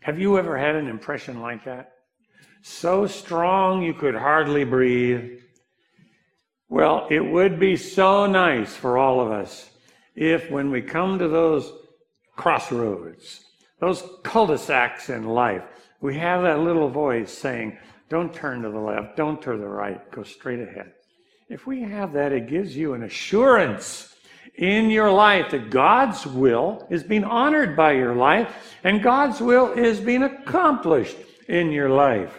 Have 0.00 0.18
you 0.18 0.36
ever 0.36 0.58
had 0.58 0.76
an 0.76 0.88
impression 0.88 1.40
like 1.40 1.64
that? 1.64 1.92
So 2.60 3.06
strong 3.06 3.82
you 3.82 3.94
could 3.94 4.14
hardly 4.14 4.64
breathe. 4.64 5.40
Well, 6.74 7.06
it 7.08 7.24
would 7.24 7.60
be 7.60 7.76
so 7.76 8.26
nice 8.26 8.74
for 8.74 8.98
all 8.98 9.20
of 9.20 9.30
us 9.30 9.70
if, 10.16 10.50
when 10.50 10.72
we 10.72 10.82
come 10.82 11.20
to 11.20 11.28
those 11.28 11.72
crossroads, 12.34 13.44
those 13.78 14.02
cul 14.24 14.48
de 14.48 14.58
sacs 14.58 15.08
in 15.08 15.22
life, 15.24 15.62
we 16.00 16.18
have 16.18 16.42
that 16.42 16.58
little 16.58 16.88
voice 16.88 17.32
saying, 17.32 17.78
Don't 18.08 18.34
turn 18.34 18.62
to 18.62 18.70
the 18.70 18.80
left, 18.80 19.16
don't 19.16 19.40
turn 19.40 19.58
to 19.58 19.62
the 19.62 19.68
right, 19.68 20.10
go 20.10 20.24
straight 20.24 20.58
ahead. 20.58 20.94
If 21.48 21.64
we 21.64 21.80
have 21.82 22.12
that, 22.14 22.32
it 22.32 22.48
gives 22.48 22.76
you 22.76 22.94
an 22.94 23.04
assurance 23.04 24.12
in 24.56 24.90
your 24.90 25.12
life 25.12 25.52
that 25.52 25.70
God's 25.70 26.26
will 26.26 26.88
is 26.90 27.04
being 27.04 27.22
honored 27.22 27.76
by 27.76 27.92
your 27.92 28.16
life 28.16 28.52
and 28.82 29.00
God's 29.00 29.40
will 29.40 29.70
is 29.74 30.00
being 30.00 30.24
accomplished 30.24 31.18
in 31.46 31.70
your 31.70 31.90
life. 31.90 32.36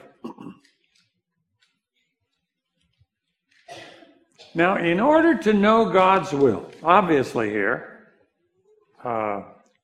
Now, 4.56 4.78
in 4.78 5.02
order 5.02 5.38
to 5.40 5.54
know 5.54 5.90
God's 5.90 6.32
will, 6.32 6.72
obviously 6.82 7.50
here, 7.50 8.08
uh, 9.04 9.42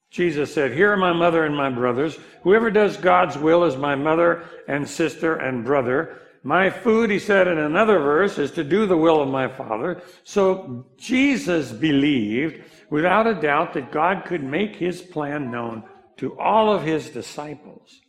Jesus 0.09 0.53
said, 0.53 0.71
Here 0.71 0.93
are 0.93 0.97
my 0.97 1.11
mother 1.11 1.45
and 1.45 1.55
my 1.55 1.69
brothers. 1.69 2.17
Whoever 2.43 2.71
does 2.71 2.95
God's 2.95 3.37
will 3.37 3.65
is 3.65 3.75
my 3.75 3.95
mother 3.95 4.45
and 4.69 4.87
sister 4.87 5.35
and 5.35 5.65
brother. 5.65 6.21
My 6.43 6.69
food, 6.69 7.11
he 7.11 7.19
said 7.19 7.47
in 7.47 7.57
another 7.57 7.99
verse, 7.99 8.37
is 8.37 8.51
to 8.51 8.63
do 8.63 8.85
the 8.85 8.97
will 8.97 9.21
of 9.21 9.27
my 9.27 9.49
Father. 9.49 10.01
So 10.23 10.85
Jesus 10.97 11.73
believed 11.73 12.63
without 12.89 13.27
a 13.27 13.39
doubt 13.39 13.73
that 13.73 13.91
God 13.91 14.23
could 14.25 14.43
make 14.43 14.77
his 14.77 15.01
plan 15.01 15.51
known 15.51 15.83
to 16.17 16.39
all 16.39 16.73
of 16.73 16.83
his 16.83 17.09
disciples. 17.09 17.99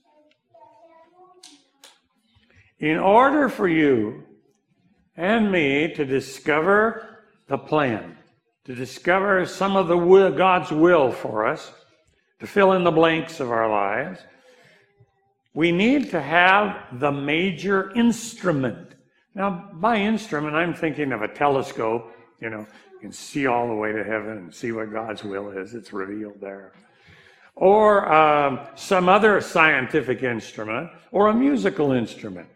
In 2.79 2.99
order 2.99 3.49
for 3.49 3.69
you 3.69 4.25
and 5.17 5.51
me 5.51 5.93
to 5.95 6.05
discover 6.05 7.19
the 7.49 7.59
plan, 7.59 8.17
to 8.65 8.75
discover 8.75 9.45
some 9.47 9.77
of 9.77 9.89
the 9.89 9.97
will, 9.97 10.31
God's 10.31 10.71
will 10.71 11.13
for 11.13 11.47
us, 11.47 11.73
to 12.41 12.47
fill 12.47 12.73
in 12.73 12.85
the 12.85 12.91
blanks 12.91 13.41
of 13.41 13.51
our 13.51 13.69
lives, 13.71 14.21
we 15.55 15.71
need 15.71 16.11
to 16.11 16.21
have 16.21 16.99
the 16.99 17.13
major 17.13 17.93
instrument. 17.95 18.95
Now, 19.35 19.71
by 19.75 19.97
instrument, 19.97 20.55
I'm 20.55 20.75
thinking 20.75 21.13
of 21.13 21.23
a 21.23 21.29
telescope. 21.29 22.13
You 22.41 22.51
know, 22.51 22.67
you 22.93 22.99
can 23.01 23.13
see 23.13 23.47
all 23.47 23.69
the 23.69 23.75
way 23.75 23.93
to 23.93 24.03
heaven 24.03 24.39
and 24.39 24.55
see 24.55 24.73
what 24.73 24.93
God's 24.93 25.23
will 25.25 25.51
is. 25.51 25.75
It's 25.75 25.93
revealed 25.93 26.41
there. 26.41 26.73
Or 27.55 28.11
um, 28.11 28.61
some 28.77 29.11
other 29.11 29.41
scientific 29.43 30.23
instrument, 30.23 30.91
or 31.11 31.29
a 31.29 31.35
musical 31.35 31.93
instrument. 31.93 32.49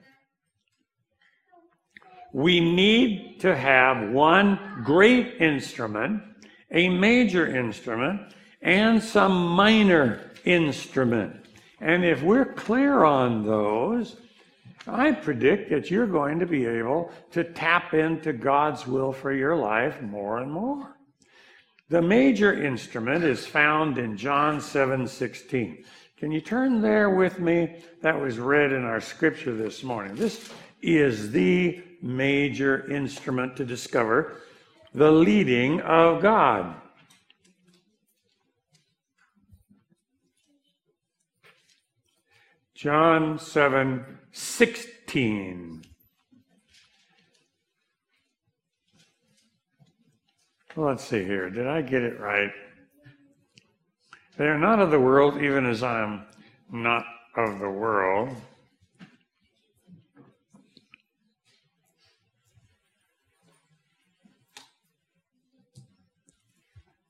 We 2.37 2.61
need 2.61 3.41
to 3.41 3.57
have 3.57 4.11
one 4.11 4.83
great 4.85 5.41
instrument, 5.41 6.23
a 6.71 6.87
major 6.87 7.47
instrument, 7.47 8.35
and 8.61 9.03
some 9.03 9.33
minor 9.33 10.33
instrument. 10.45 11.47
And 11.81 12.05
if 12.05 12.23
we're 12.23 12.53
clear 12.53 13.05
on 13.05 13.47
those, 13.47 14.17
I 14.87 15.13
predict 15.13 15.71
that 15.71 15.91
you're 15.91 16.07
going 16.07 16.39
to 16.41 16.45
be 16.45 16.67
able 16.67 17.11
to 17.31 17.43
tap 17.43 17.95
into 17.95 18.35
God's 18.35 18.87
will 18.87 19.15
for 19.15 19.33
your 19.33 19.57
life 19.57 20.03
more 20.03 20.37
and 20.37 20.53
more. 20.53 20.95
The 21.89 22.03
major 22.03 22.53
instrument 22.53 23.25
is 23.25 23.47
found 23.47 23.97
in 23.97 24.15
John 24.15 24.61
7 24.61 25.09
16. 25.09 25.85
Can 26.19 26.31
you 26.31 26.43
turn 26.43 26.83
there 26.83 27.09
with 27.09 27.39
me? 27.39 27.83
That 28.03 28.21
was 28.21 28.39
read 28.39 28.73
in 28.73 28.85
our 28.85 29.01
scripture 29.01 29.57
this 29.57 29.83
morning. 29.83 30.17
This 30.17 30.53
is 30.83 31.31
the 31.31 31.83
major 32.03 32.91
instrument 32.91 33.57
to 33.57 33.65
discover 33.65 34.41
the 34.95 35.11
leading 35.11 35.81
of 35.81 36.23
God. 36.23 36.75
John 42.75 43.39
7 43.39 44.05
16. 44.33 45.83
Let's 50.77 51.05
see 51.05 51.25
here. 51.25 51.49
Did 51.49 51.67
I 51.67 51.81
get 51.81 52.03
it 52.03 52.21
right? 52.21 52.51
They 54.37 54.45
are 54.45 54.59
not 54.59 54.79
of 54.79 54.91
the 54.91 55.01
world, 55.01 55.43
even 55.43 55.65
as 55.65 55.83
I 55.83 56.03
am 56.03 56.27
not 56.71 57.07
of 57.35 57.59
the 57.59 57.71
world. 57.71 58.29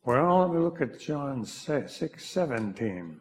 Well, 0.07 0.39
let 0.39 0.51
me 0.53 0.61
look 0.61 0.81
at 0.81 1.01
John 1.01 1.45
6, 1.45 1.93
6 1.93 2.25
17. 2.25 3.21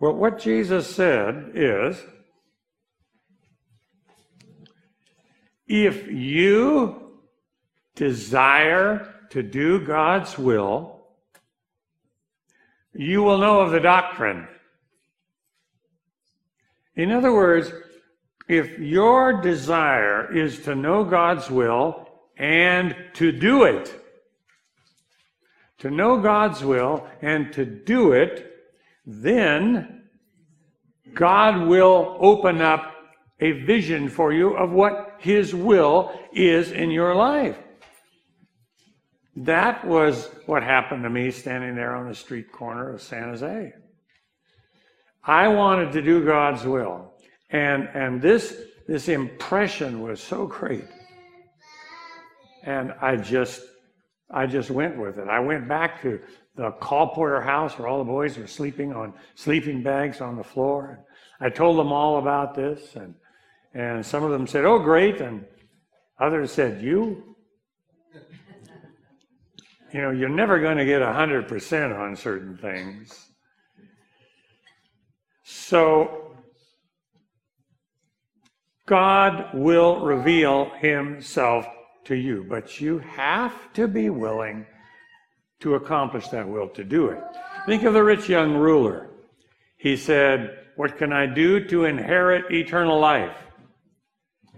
Well, 0.00 0.14
what 0.14 0.38
Jesus 0.38 0.88
said 0.94 1.50
is 1.54 2.02
if 5.66 6.06
you 6.10 7.18
desire 7.94 9.14
to 9.28 9.42
do 9.42 9.84
God's 9.84 10.38
will, 10.38 11.08
you 12.94 13.22
will 13.22 13.36
know 13.36 13.60
of 13.60 13.70
the 13.70 13.80
doctrine. 13.80 14.48
In 16.98 17.12
other 17.12 17.32
words, 17.32 17.72
if 18.48 18.76
your 18.80 19.40
desire 19.40 20.36
is 20.36 20.58
to 20.62 20.74
know 20.74 21.04
God's 21.04 21.48
will 21.48 22.08
and 22.36 22.96
to 23.14 23.30
do 23.30 23.62
it, 23.62 24.04
to 25.78 25.92
know 25.92 26.20
God's 26.20 26.64
will 26.64 27.06
and 27.22 27.52
to 27.52 27.64
do 27.64 28.12
it, 28.12 28.52
then 29.06 30.08
God 31.14 31.68
will 31.68 32.16
open 32.18 32.60
up 32.60 32.92
a 33.38 33.52
vision 33.52 34.08
for 34.08 34.32
you 34.32 34.56
of 34.56 34.72
what 34.72 35.14
His 35.18 35.54
will 35.54 36.18
is 36.32 36.72
in 36.72 36.90
your 36.90 37.14
life. 37.14 37.56
That 39.36 39.86
was 39.86 40.28
what 40.46 40.64
happened 40.64 41.04
to 41.04 41.10
me 41.10 41.30
standing 41.30 41.76
there 41.76 41.94
on 41.94 42.08
the 42.08 42.14
street 42.16 42.50
corner 42.50 42.92
of 42.92 43.00
San 43.00 43.28
Jose. 43.28 43.72
I 45.28 45.46
wanted 45.48 45.92
to 45.92 46.00
do 46.00 46.24
God's 46.24 46.64
will. 46.64 47.12
And, 47.50 47.88
and 47.92 48.20
this, 48.20 48.56
this 48.86 49.08
impression 49.08 50.00
was 50.00 50.22
so 50.22 50.46
great. 50.46 50.88
And 52.64 52.94
I 53.02 53.16
just, 53.16 53.60
I 54.30 54.46
just 54.46 54.70
went 54.70 54.98
with 54.98 55.18
it. 55.18 55.28
I 55.28 55.40
went 55.40 55.68
back 55.68 56.00
to 56.02 56.18
the 56.56 56.72
Colporteur 56.72 57.44
house 57.44 57.78
where 57.78 57.86
all 57.86 57.98
the 57.98 58.04
boys 58.04 58.38
were 58.38 58.46
sleeping 58.46 58.94
on 58.94 59.12
sleeping 59.34 59.82
bags 59.82 60.22
on 60.22 60.36
the 60.36 60.42
floor. 60.42 61.04
I 61.40 61.50
told 61.50 61.78
them 61.78 61.92
all 61.92 62.18
about 62.18 62.54
this, 62.54 62.96
and 62.96 63.14
and 63.74 64.04
some 64.04 64.24
of 64.24 64.32
them 64.32 64.46
said, 64.48 64.64
"Oh, 64.64 64.80
great," 64.80 65.20
and 65.20 65.44
others 66.18 66.50
said, 66.50 66.82
"You." 66.82 67.36
You 69.92 70.02
know, 70.02 70.10
you're 70.10 70.28
never 70.28 70.58
going 70.58 70.76
to 70.76 70.84
get 70.84 71.00
100% 71.00 71.98
on 71.98 72.14
certain 72.14 72.58
things. 72.58 73.27
So, 75.50 76.36
God 78.86 79.48
will 79.54 80.00
reveal 80.00 80.70
Himself 80.78 81.66
to 82.04 82.14
you, 82.14 82.44
but 82.46 82.82
you 82.82 82.98
have 82.98 83.72
to 83.72 83.88
be 83.88 84.10
willing 84.10 84.66
to 85.60 85.76
accomplish 85.76 86.28
that 86.28 86.46
will, 86.46 86.68
to 86.68 86.84
do 86.84 87.08
it. 87.08 87.18
Think 87.64 87.84
of 87.84 87.94
the 87.94 88.04
rich 88.04 88.28
young 88.28 88.56
ruler. 88.56 89.08
He 89.78 89.96
said, 89.96 90.66
What 90.76 90.98
can 90.98 91.14
I 91.14 91.24
do 91.24 91.64
to 91.64 91.86
inherit 91.86 92.52
eternal 92.52 93.00
life? 93.00 93.38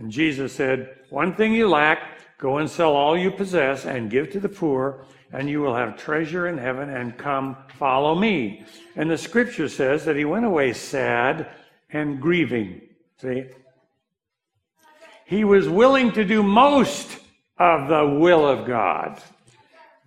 And 0.00 0.10
Jesus 0.10 0.52
said, 0.52 0.96
One 1.10 1.36
thing 1.36 1.54
you 1.54 1.68
lack, 1.68 2.02
go 2.36 2.58
and 2.58 2.68
sell 2.68 2.96
all 2.96 3.16
you 3.16 3.30
possess 3.30 3.86
and 3.86 4.10
give 4.10 4.28
to 4.30 4.40
the 4.40 4.48
poor, 4.48 5.04
and 5.32 5.48
you 5.48 5.60
will 5.60 5.74
have 5.74 5.96
treasure 5.96 6.48
in 6.48 6.58
heaven, 6.58 6.90
and 6.90 7.16
come 7.16 7.56
follow 7.78 8.14
me. 8.14 8.64
And 8.96 9.10
the 9.10 9.18
scripture 9.18 9.68
says 9.68 10.04
that 10.04 10.16
he 10.16 10.24
went 10.24 10.44
away 10.44 10.72
sad 10.72 11.48
and 11.90 12.20
grieving. 12.20 12.82
See? 13.20 13.44
He 15.26 15.44
was 15.44 15.68
willing 15.68 16.12
to 16.12 16.24
do 16.24 16.42
most 16.42 17.18
of 17.58 17.88
the 17.88 18.18
will 18.18 18.46
of 18.46 18.66
God 18.66 19.22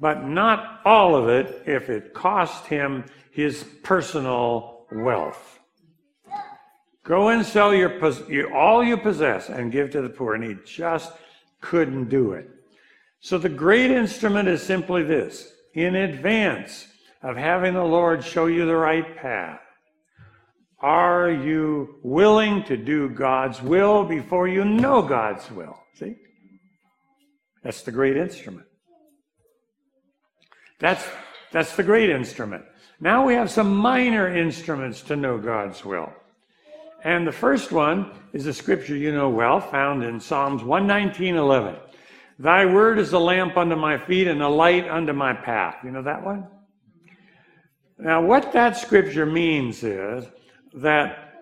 but 0.03 0.25
not 0.27 0.81
all 0.83 1.15
of 1.15 1.29
it 1.29 1.63
if 1.65 1.89
it 1.89 2.13
cost 2.13 2.67
him 2.67 3.05
his 3.31 3.63
personal 3.83 4.85
wealth. 4.91 5.61
Go 7.03 7.29
and 7.29 7.45
sell 7.45 7.73
your, 7.73 8.01
all 8.53 8.83
you 8.83 8.97
possess 8.97 9.47
and 9.47 9.71
give 9.71 9.91
to 9.91 10.01
the 10.01 10.09
poor. 10.09 10.35
And 10.35 10.43
he 10.43 10.57
just 10.65 11.13
couldn't 11.61 12.09
do 12.09 12.33
it. 12.33 12.49
So 13.23 13.37
the 13.37 13.47
great 13.47 13.89
instrument 13.89 14.49
is 14.49 14.61
simply 14.61 15.01
this 15.01 15.49
in 15.73 15.95
advance 15.95 16.85
of 17.21 17.37
having 17.37 17.73
the 17.73 17.81
Lord 17.81 18.21
show 18.21 18.47
you 18.47 18.65
the 18.65 18.75
right 18.75 19.15
path. 19.15 19.61
Are 20.81 21.31
you 21.31 21.99
willing 22.03 22.65
to 22.65 22.75
do 22.75 23.07
God's 23.07 23.61
will 23.61 24.03
before 24.03 24.49
you 24.49 24.65
know 24.65 25.01
God's 25.01 25.49
will? 25.49 25.79
See? 25.93 26.17
That's 27.63 27.83
the 27.83 27.93
great 27.93 28.17
instrument. 28.17 28.67
That's, 30.81 31.07
that's 31.53 31.77
the 31.77 31.83
great 31.83 32.09
instrument. 32.09 32.65
Now 32.99 33.25
we 33.25 33.35
have 33.35 33.49
some 33.49 33.73
minor 33.73 34.35
instruments 34.35 35.01
to 35.03 35.15
know 35.15 35.37
God's 35.37 35.85
will. 35.85 36.11
And 37.05 37.25
the 37.25 37.31
first 37.31 37.71
one 37.71 38.11
is 38.33 38.47
a 38.47 38.53
scripture 38.53 38.97
you 38.97 39.13
know 39.13 39.29
well, 39.29 39.61
found 39.61 40.03
in 40.03 40.19
Psalms 40.19 40.61
119:11. 40.61 41.79
Thy 42.39 42.65
word 42.65 42.99
is 42.99 43.13
a 43.13 43.19
lamp 43.19 43.57
unto 43.57 43.75
my 43.75 43.97
feet 43.97 44.27
and 44.27 44.41
a 44.41 44.49
light 44.49 44.89
unto 44.89 45.13
my 45.13 45.33
path. 45.33 45.77
You 45.83 45.91
know 45.91 46.03
that 46.03 46.23
one? 46.23 46.47
Now, 47.97 48.21
what 48.21 48.51
that 48.53 48.75
scripture 48.75 49.25
means 49.25 49.83
is 49.83 50.25
that 50.73 51.33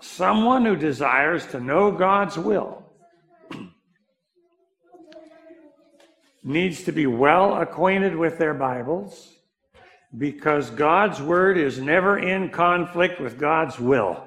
someone 0.00 0.64
who 0.64 0.76
desires 0.76 1.46
to 1.48 1.60
know 1.60 1.90
God's 1.90 2.36
will 2.36 2.84
needs 6.44 6.84
to 6.84 6.92
be 6.92 7.06
well 7.06 7.60
acquainted 7.60 8.14
with 8.14 8.38
their 8.38 8.54
Bibles 8.54 9.34
because 10.16 10.70
God's 10.70 11.20
word 11.20 11.58
is 11.58 11.78
never 11.78 12.18
in 12.18 12.50
conflict 12.50 13.20
with 13.20 13.38
God's 13.38 13.78
will. 13.78 14.24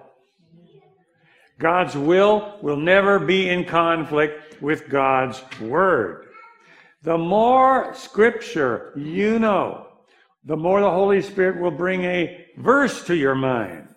God's 1.58 1.96
will 1.96 2.58
will 2.62 2.78
never 2.78 3.20
be 3.20 3.48
in 3.50 3.66
conflict 3.66 4.51
with 4.62 4.90
God's 4.90 5.42
word. 5.60 6.28
The 7.04 7.18
more 7.18 7.94
scripture 7.96 8.94
you 8.96 9.40
know, 9.40 9.88
the 10.46 10.58
more 10.58 10.82
the 10.82 10.90
Holy 10.90 11.22
Spirit 11.22 11.60
will 11.60 11.72
bring 11.72 12.04
a 12.04 12.46
verse 12.58 13.06
to 13.06 13.16
your 13.16 13.36
mind, 13.36 13.88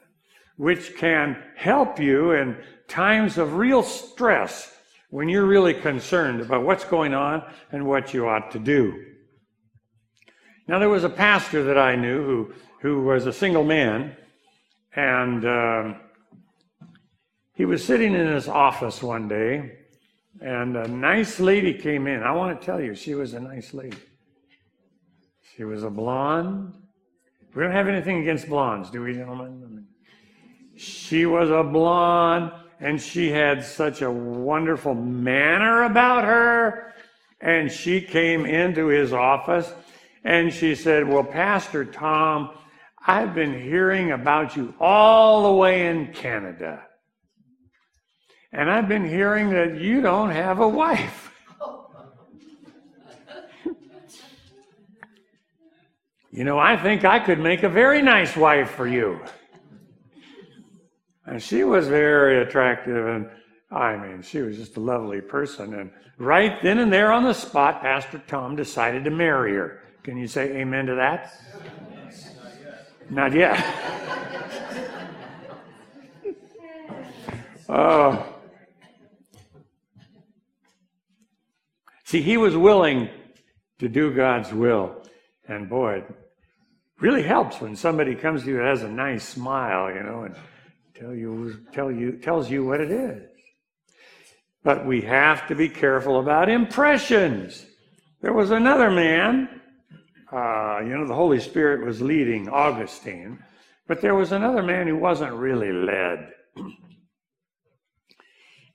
which 0.56 0.96
can 0.96 1.42
help 1.56 2.00
you 2.00 2.32
in 2.32 2.56
times 2.88 3.38
of 3.38 3.54
real 3.54 3.82
stress 3.82 4.74
when 5.10 5.28
you're 5.28 5.46
really 5.46 5.74
concerned 5.74 6.40
about 6.40 6.64
what's 6.64 6.84
going 6.84 7.14
on 7.14 7.42
and 7.72 7.86
what 7.86 8.12
you 8.12 8.26
ought 8.26 8.50
to 8.50 8.58
do. 8.58 9.04
Now, 10.66 10.78
there 10.78 10.88
was 10.88 11.04
a 11.04 11.10
pastor 11.10 11.62
that 11.64 11.78
I 11.78 11.94
knew 11.94 12.24
who, 12.24 12.54
who 12.80 13.02
was 13.02 13.26
a 13.26 13.32
single 13.32 13.64
man, 13.64 14.16
and 14.96 15.44
um, 15.44 16.00
he 17.54 17.64
was 17.64 17.84
sitting 17.84 18.14
in 18.14 18.26
his 18.26 18.48
office 18.48 19.02
one 19.02 19.28
day, 19.28 19.83
and 20.40 20.76
a 20.76 20.88
nice 20.88 21.40
lady 21.40 21.74
came 21.74 22.06
in. 22.06 22.22
I 22.22 22.32
want 22.32 22.58
to 22.58 22.64
tell 22.64 22.80
you, 22.80 22.94
she 22.94 23.14
was 23.14 23.34
a 23.34 23.40
nice 23.40 23.74
lady. 23.74 23.98
She 25.56 25.64
was 25.64 25.84
a 25.84 25.90
blonde. 25.90 26.74
We 27.54 27.62
don't 27.62 27.72
have 27.72 27.88
anything 27.88 28.20
against 28.20 28.48
blondes, 28.48 28.90
do 28.90 29.02
we, 29.02 29.14
gentlemen? 29.14 29.86
She 30.76 31.24
was 31.26 31.50
a 31.50 31.62
blonde, 31.62 32.50
and 32.80 33.00
she 33.00 33.30
had 33.30 33.64
such 33.64 34.02
a 34.02 34.10
wonderful 34.10 34.94
manner 34.94 35.84
about 35.84 36.24
her. 36.24 36.92
And 37.40 37.70
she 37.70 38.00
came 38.00 38.46
into 38.46 38.86
his 38.86 39.12
office 39.12 39.72
and 40.24 40.52
she 40.52 40.74
said, 40.74 41.06
Well, 41.06 41.22
Pastor 41.22 41.84
Tom, 41.84 42.50
I've 43.06 43.34
been 43.34 43.60
hearing 43.60 44.12
about 44.12 44.56
you 44.56 44.74
all 44.80 45.44
the 45.44 45.52
way 45.52 45.86
in 45.86 46.12
Canada. 46.14 46.82
And 48.54 48.70
I've 48.70 48.86
been 48.86 49.04
hearing 49.04 49.50
that 49.50 49.80
you 49.80 50.00
don't 50.00 50.30
have 50.30 50.60
a 50.60 50.68
wife. 50.68 51.32
you 56.30 56.44
know, 56.44 56.56
I 56.56 56.76
think 56.76 57.04
I 57.04 57.18
could 57.18 57.40
make 57.40 57.64
a 57.64 57.68
very 57.68 58.00
nice 58.00 58.36
wife 58.36 58.70
for 58.70 58.86
you. 58.86 59.18
And 61.26 61.42
she 61.42 61.64
was 61.64 61.88
very 61.88 62.42
attractive, 62.42 63.08
and 63.08 63.28
I 63.72 63.96
mean, 63.96 64.22
she 64.22 64.40
was 64.40 64.56
just 64.56 64.76
a 64.76 64.80
lovely 64.80 65.20
person. 65.20 65.74
And 65.74 65.90
right 66.18 66.62
then 66.62 66.78
and 66.78 66.92
there 66.92 67.10
on 67.10 67.24
the 67.24 67.32
spot, 67.32 67.82
Pastor 67.82 68.22
Tom 68.28 68.54
decided 68.54 69.02
to 69.02 69.10
marry 69.10 69.54
her. 69.54 69.80
Can 70.04 70.16
you 70.16 70.28
say 70.28 70.58
amen 70.58 70.86
to 70.86 70.94
that? 70.94 71.34
Not 73.10 73.32
yet. 73.32 73.58
oh. 77.68 78.30
See, 82.14 82.22
he 82.22 82.36
was 82.36 82.56
willing 82.56 83.08
to 83.80 83.88
do 83.88 84.14
God's 84.14 84.52
will. 84.52 85.02
And 85.48 85.68
boy, 85.68 85.94
it 85.94 86.06
really 87.00 87.24
helps 87.24 87.60
when 87.60 87.74
somebody 87.74 88.14
comes 88.14 88.44
to 88.44 88.50
you 88.50 88.60
and 88.60 88.68
has 88.68 88.84
a 88.84 88.88
nice 88.88 89.26
smile, 89.26 89.92
you 89.92 90.00
know, 90.00 90.22
and 90.22 90.36
tell 90.94 91.12
you, 91.12 91.66
tell 91.72 91.90
you, 91.90 92.12
tells 92.12 92.48
you 92.48 92.64
what 92.64 92.80
it 92.80 92.92
is. 92.92 93.20
But 94.62 94.86
we 94.86 95.00
have 95.00 95.48
to 95.48 95.56
be 95.56 95.68
careful 95.68 96.20
about 96.20 96.48
impressions. 96.48 97.66
There 98.20 98.32
was 98.32 98.52
another 98.52 98.92
man 98.92 99.48
uh, 100.30 100.82
you 100.84 100.96
know, 100.96 101.08
the 101.08 101.16
Holy 101.16 101.40
Spirit 101.40 101.84
was 101.84 102.00
leading 102.00 102.48
Augustine, 102.48 103.42
but 103.88 104.00
there 104.00 104.14
was 104.14 104.30
another 104.30 104.62
man 104.62 104.86
who 104.86 104.96
wasn't 104.96 105.32
really 105.32 105.72
led. 105.72 106.30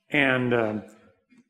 and 0.09 0.53
um, 0.53 0.83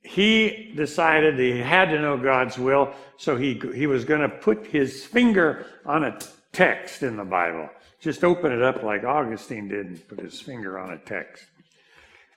he 0.09 0.73
decided 0.75 1.37
he 1.37 1.59
had 1.59 1.91
to 1.91 2.01
know 2.01 2.17
God's 2.17 2.57
will, 2.57 2.91
so 3.17 3.37
he, 3.37 3.61
he 3.75 3.85
was 3.85 4.05
going 4.05 4.21
to 4.21 4.29
put 4.29 4.65
his 4.65 5.05
finger 5.05 5.67
on 5.85 6.03
a 6.03 6.17
text 6.51 7.03
in 7.03 7.15
the 7.15 7.23
Bible. 7.23 7.69
Just 7.99 8.23
open 8.23 8.51
it 8.51 8.63
up 8.63 8.81
like 8.81 9.03
Augustine 9.03 9.67
did 9.67 9.85
and 9.85 10.07
put 10.07 10.19
his 10.19 10.41
finger 10.41 10.79
on 10.79 10.93
a 10.93 10.97
text. 10.97 11.45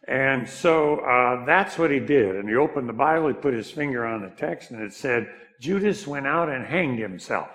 And 0.06 0.46
so 0.46 0.96
uh, 0.98 1.46
that's 1.46 1.78
what 1.78 1.90
he 1.90 1.98
did. 1.98 2.36
And 2.36 2.46
he 2.46 2.56
opened 2.56 2.90
the 2.90 2.92
Bible, 2.92 3.28
he 3.28 3.32
put 3.32 3.54
his 3.54 3.70
finger 3.70 4.04
on 4.04 4.20
the 4.20 4.28
text, 4.28 4.70
and 4.70 4.82
it 4.82 4.92
said, 4.92 5.32
Judas 5.58 6.06
went 6.06 6.26
out 6.26 6.50
and 6.50 6.66
hanged 6.66 6.98
himself. 6.98 7.48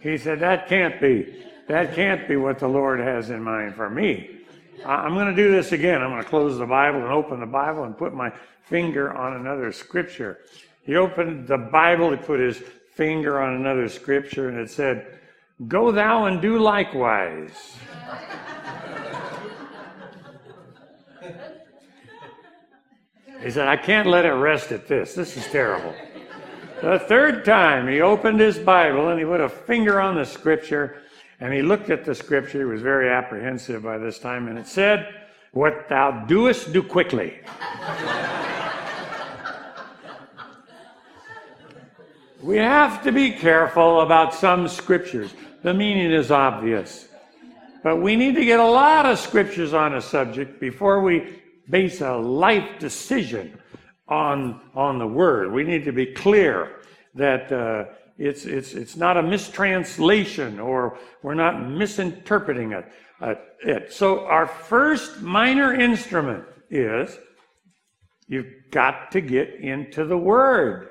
He 0.00 0.16
said, 0.16 0.40
That 0.40 0.68
can't 0.68 0.98
be. 1.02 1.44
That 1.66 1.94
can't 1.94 2.26
be 2.26 2.36
what 2.36 2.60
the 2.60 2.68
Lord 2.68 2.98
has 2.98 3.28
in 3.28 3.42
mind 3.42 3.74
for 3.74 3.90
me. 3.90 4.37
I'm 4.84 5.14
going 5.14 5.34
to 5.34 5.36
do 5.36 5.50
this 5.50 5.72
again. 5.72 6.02
I'm 6.02 6.10
going 6.10 6.22
to 6.22 6.28
close 6.28 6.58
the 6.58 6.66
Bible 6.66 7.00
and 7.00 7.08
open 7.08 7.40
the 7.40 7.46
Bible 7.46 7.84
and 7.84 7.96
put 7.96 8.14
my 8.14 8.32
finger 8.64 9.12
on 9.12 9.34
another 9.34 9.72
scripture. 9.72 10.38
He 10.82 10.96
opened 10.96 11.48
the 11.48 11.58
Bible, 11.58 12.10
he 12.10 12.16
put 12.16 12.40
his 12.40 12.58
finger 12.94 13.40
on 13.40 13.54
another 13.54 13.88
scripture, 13.88 14.48
and 14.48 14.58
it 14.58 14.70
said, 14.70 15.18
Go 15.66 15.90
thou 15.90 16.26
and 16.26 16.40
do 16.40 16.58
likewise. 16.58 17.76
He 23.42 23.50
said, 23.50 23.68
I 23.68 23.76
can't 23.76 24.08
let 24.08 24.24
it 24.24 24.32
rest 24.32 24.72
at 24.72 24.88
this. 24.88 25.14
This 25.14 25.36
is 25.36 25.46
terrible. 25.46 25.94
The 26.80 26.98
third 26.98 27.44
time 27.44 27.88
he 27.88 28.00
opened 28.00 28.40
his 28.40 28.58
Bible 28.58 29.08
and 29.08 29.18
he 29.18 29.24
put 29.24 29.40
a 29.40 29.48
finger 29.48 30.00
on 30.00 30.16
the 30.16 30.24
scripture 30.24 31.02
and 31.40 31.52
he 31.52 31.62
looked 31.62 31.90
at 31.90 32.04
the 32.04 32.14
scripture. 32.14 32.58
He 32.58 32.64
was 32.64 32.82
very 32.82 33.08
apprehensive 33.10 33.82
by 33.82 33.98
this 33.98 34.18
time 34.18 34.48
and 34.48 34.58
it 34.58 34.66
said, 34.66 35.14
What 35.52 35.88
thou 35.88 36.24
doest, 36.26 36.72
do 36.72 36.82
quickly. 36.82 37.38
we 42.42 42.56
have 42.56 43.02
to 43.04 43.12
be 43.12 43.30
careful 43.30 44.00
about 44.00 44.34
some 44.34 44.68
scriptures. 44.68 45.32
The 45.62 45.74
meaning 45.74 46.12
is 46.12 46.30
obvious. 46.30 47.08
But 47.82 47.96
we 47.96 48.16
need 48.16 48.34
to 48.34 48.44
get 48.44 48.58
a 48.58 48.66
lot 48.66 49.06
of 49.06 49.18
scriptures 49.18 49.72
on 49.72 49.94
a 49.94 50.02
subject 50.02 50.60
before 50.60 51.00
we 51.00 51.40
base 51.70 52.00
a 52.00 52.16
life 52.16 52.78
decision 52.78 53.58
on, 54.08 54.60
on 54.74 54.98
the 54.98 55.06
word. 55.06 55.52
We 55.52 55.62
need 55.62 55.84
to 55.84 55.92
be 55.92 56.06
clear 56.06 56.80
that 57.14 57.52
uh, 57.52 57.84
it's, 58.18 58.44
it's, 58.44 58.74
it's 58.74 58.96
not 58.96 59.16
a 59.16 59.22
mistranslation 59.22 60.58
or 60.58 60.98
we're 61.22 61.34
not 61.34 61.68
misinterpreting 61.68 62.72
it, 62.72 62.84
uh, 63.20 63.34
it. 63.60 63.92
So, 63.92 64.26
our 64.26 64.46
first 64.46 65.22
minor 65.22 65.72
instrument 65.72 66.44
is 66.68 67.16
you've 68.26 68.52
got 68.72 69.12
to 69.12 69.20
get 69.20 69.54
into 69.54 70.04
the 70.04 70.18
word. 70.18 70.88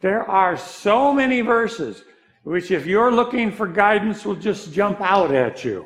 There 0.00 0.22
are 0.22 0.56
so 0.56 1.12
many 1.12 1.40
verses 1.40 2.04
which, 2.44 2.70
if 2.70 2.86
you're 2.86 3.12
looking 3.12 3.52
for 3.52 3.66
guidance, 3.66 4.24
will 4.24 4.36
just 4.36 4.72
jump 4.72 5.00
out 5.00 5.34
at 5.34 5.64
you. 5.64 5.84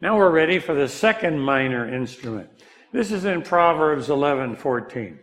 Now 0.00 0.16
we're 0.16 0.30
ready 0.30 0.58
for 0.58 0.74
the 0.74 0.88
second 0.88 1.38
minor 1.38 1.92
instrument. 1.92 2.48
This 2.92 3.12
is 3.12 3.24
in 3.24 3.42
Proverbs 3.42 4.08
11 4.08 4.56
14. 4.56 5.18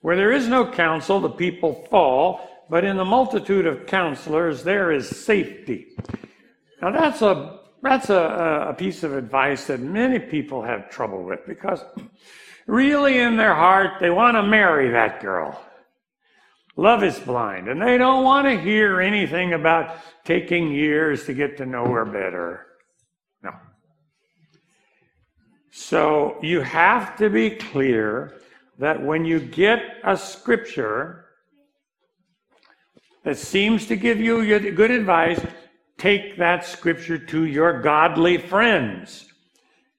Where 0.00 0.16
there 0.16 0.32
is 0.32 0.48
no 0.48 0.70
counsel, 0.70 1.20
the 1.20 1.30
people 1.30 1.86
fall, 1.90 2.53
but 2.68 2.84
in 2.84 2.96
the 2.96 3.04
multitude 3.04 3.66
of 3.66 3.86
counselors, 3.86 4.62
there 4.62 4.92
is 4.92 5.08
safety. 5.08 5.88
Now 6.80 6.90
that's 6.90 7.22
a 7.22 7.60
That's 7.82 8.08
a, 8.08 8.68
a 8.70 8.74
piece 8.74 9.04
of 9.04 9.12
advice 9.12 9.66
that 9.66 9.80
many 9.80 10.18
people 10.18 10.62
have 10.62 10.88
trouble 10.88 11.22
with 11.22 11.40
because 11.46 11.84
really 12.66 13.18
in 13.18 13.36
their 13.36 13.54
heart 13.54 14.00
they 14.00 14.08
want 14.08 14.36
to 14.36 14.42
marry 14.42 14.90
that 14.90 15.20
girl. 15.20 15.60
Love 16.76 17.04
is 17.04 17.18
blind, 17.20 17.68
and 17.68 17.80
they 17.80 17.98
don't 17.98 18.24
want 18.24 18.46
to 18.46 18.58
hear 18.58 19.02
anything 19.02 19.52
about 19.52 19.98
taking 20.24 20.72
years 20.72 21.26
to 21.26 21.34
get 21.34 21.58
to 21.58 21.66
know 21.66 21.84
her 21.84 22.06
better. 22.06 22.66
No. 23.42 23.52
So 25.70 26.38
you 26.40 26.62
have 26.62 27.16
to 27.18 27.28
be 27.28 27.50
clear 27.50 28.40
that 28.78 29.00
when 29.00 29.26
you 29.26 29.40
get 29.40 29.80
a 30.04 30.16
scripture 30.16 31.23
that 33.24 33.38
seems 33.38 33.86
to 33.86 33.96
give 33.96 34.20
you 34.20 34.60
good 34.72 34.90
advice, 34.90 35.40
take 35.98 36.36
that 36.38 36.64
scripture 36.64 37.18
to 37.18 37.46
your 37.46 37.80
godly 37.80 38.38
friends. 38.38 39.26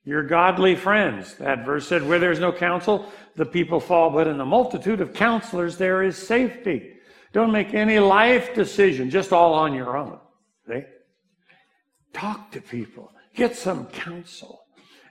Your 0.06 0.24
godly 0.24 0.76
friends. 0.76 1.34
That 1.36 1.66
verse 1.66 1.88
said, 1.88 2.08
Where 2.08 2.20
there's 2.20 2.40
no 2.40 2.52
counsel, 2.52 3.12
the 3.36 3.46
people 3.46 3.80
fall, 3.80 4.12
but 4.12 4.28
in 4.28 4.38
the 4.38 4.46
multitude 4.46 5.02
of 5.02 5.14
counselors 5.14 5.78
there 5.78 6.04
is 6.04 6.16
safety. 6.16 6.94
Don't 7.34 7.52
make 7.52 7.74
any 7.74 8.00
life 8.00 8.54
decision 8.54 9.10
just 9.10 9.34
all 9.34 9.54
on 9.54 9.74
your 9.74 9.98
own. 9.98 10.20
See? 10.68 10.84
Talk 12.14 12.52
to 12.52 12.62
people, 12.62 13.12
get 13.34 13.56
some 13.56 13.88
counsel. 13.88 14.62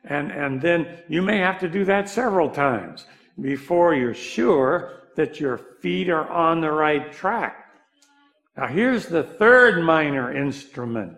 And, 0.04 0.30
and 0.30 0.60
then 0.60 1.00
you 1.08 1.22
may 1.22 1.38
have 1.38 1.58
to 1.60 1.68
do 1.68 1.84
that 1.86 2.08
several 2.08 2.48
times 2.48 3.06
before 3.40 3.94
you're 3.94 4.14
sure 4.14 5.02
that 5.16 5.40
your 5.40 5.58
feet 5.58 6.08
are 6.08 6.28
on 6.28 6.60
the 6.60 6.70
right 6.70 7.12
track. 7.12 7.63
Now 8.56 8.68
here's 8.68 9.06
the 9.06 9.22
third 9.22 9.82
minor 9.82 10.32
instrument. 10.34 11.16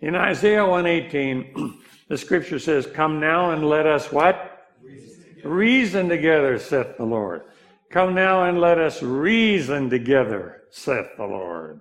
In 0.00 0.14
Isaiah 0.14 0.66
118, 0.66 1.80
the 2.08 2.18
scripture 2.18 2.58
says, 2.58 2.86
Come 2.86 3.20
now 3.20 3.52
and 3.52 3.66
let 3.68 3.86
us 3.86 4.12
what? 4.12 4.68
Reason 4.82 5.22
together, 5.28 5.48
reason 5.48 6.08
together 6.08 6.58
saith 6.58 6.96
the 6.96 7.04
Lord. 7.04 7.42
Come 7.90 8.14
now 8.14 8.44
and 8.44 8.60
let 8.60 8.78
us 8.78 9.02
reason 9.02 9.90
together, 9.90 10.62
saith 10.70 11.08
the 11.16 11.24
Lord. 11.24 11.80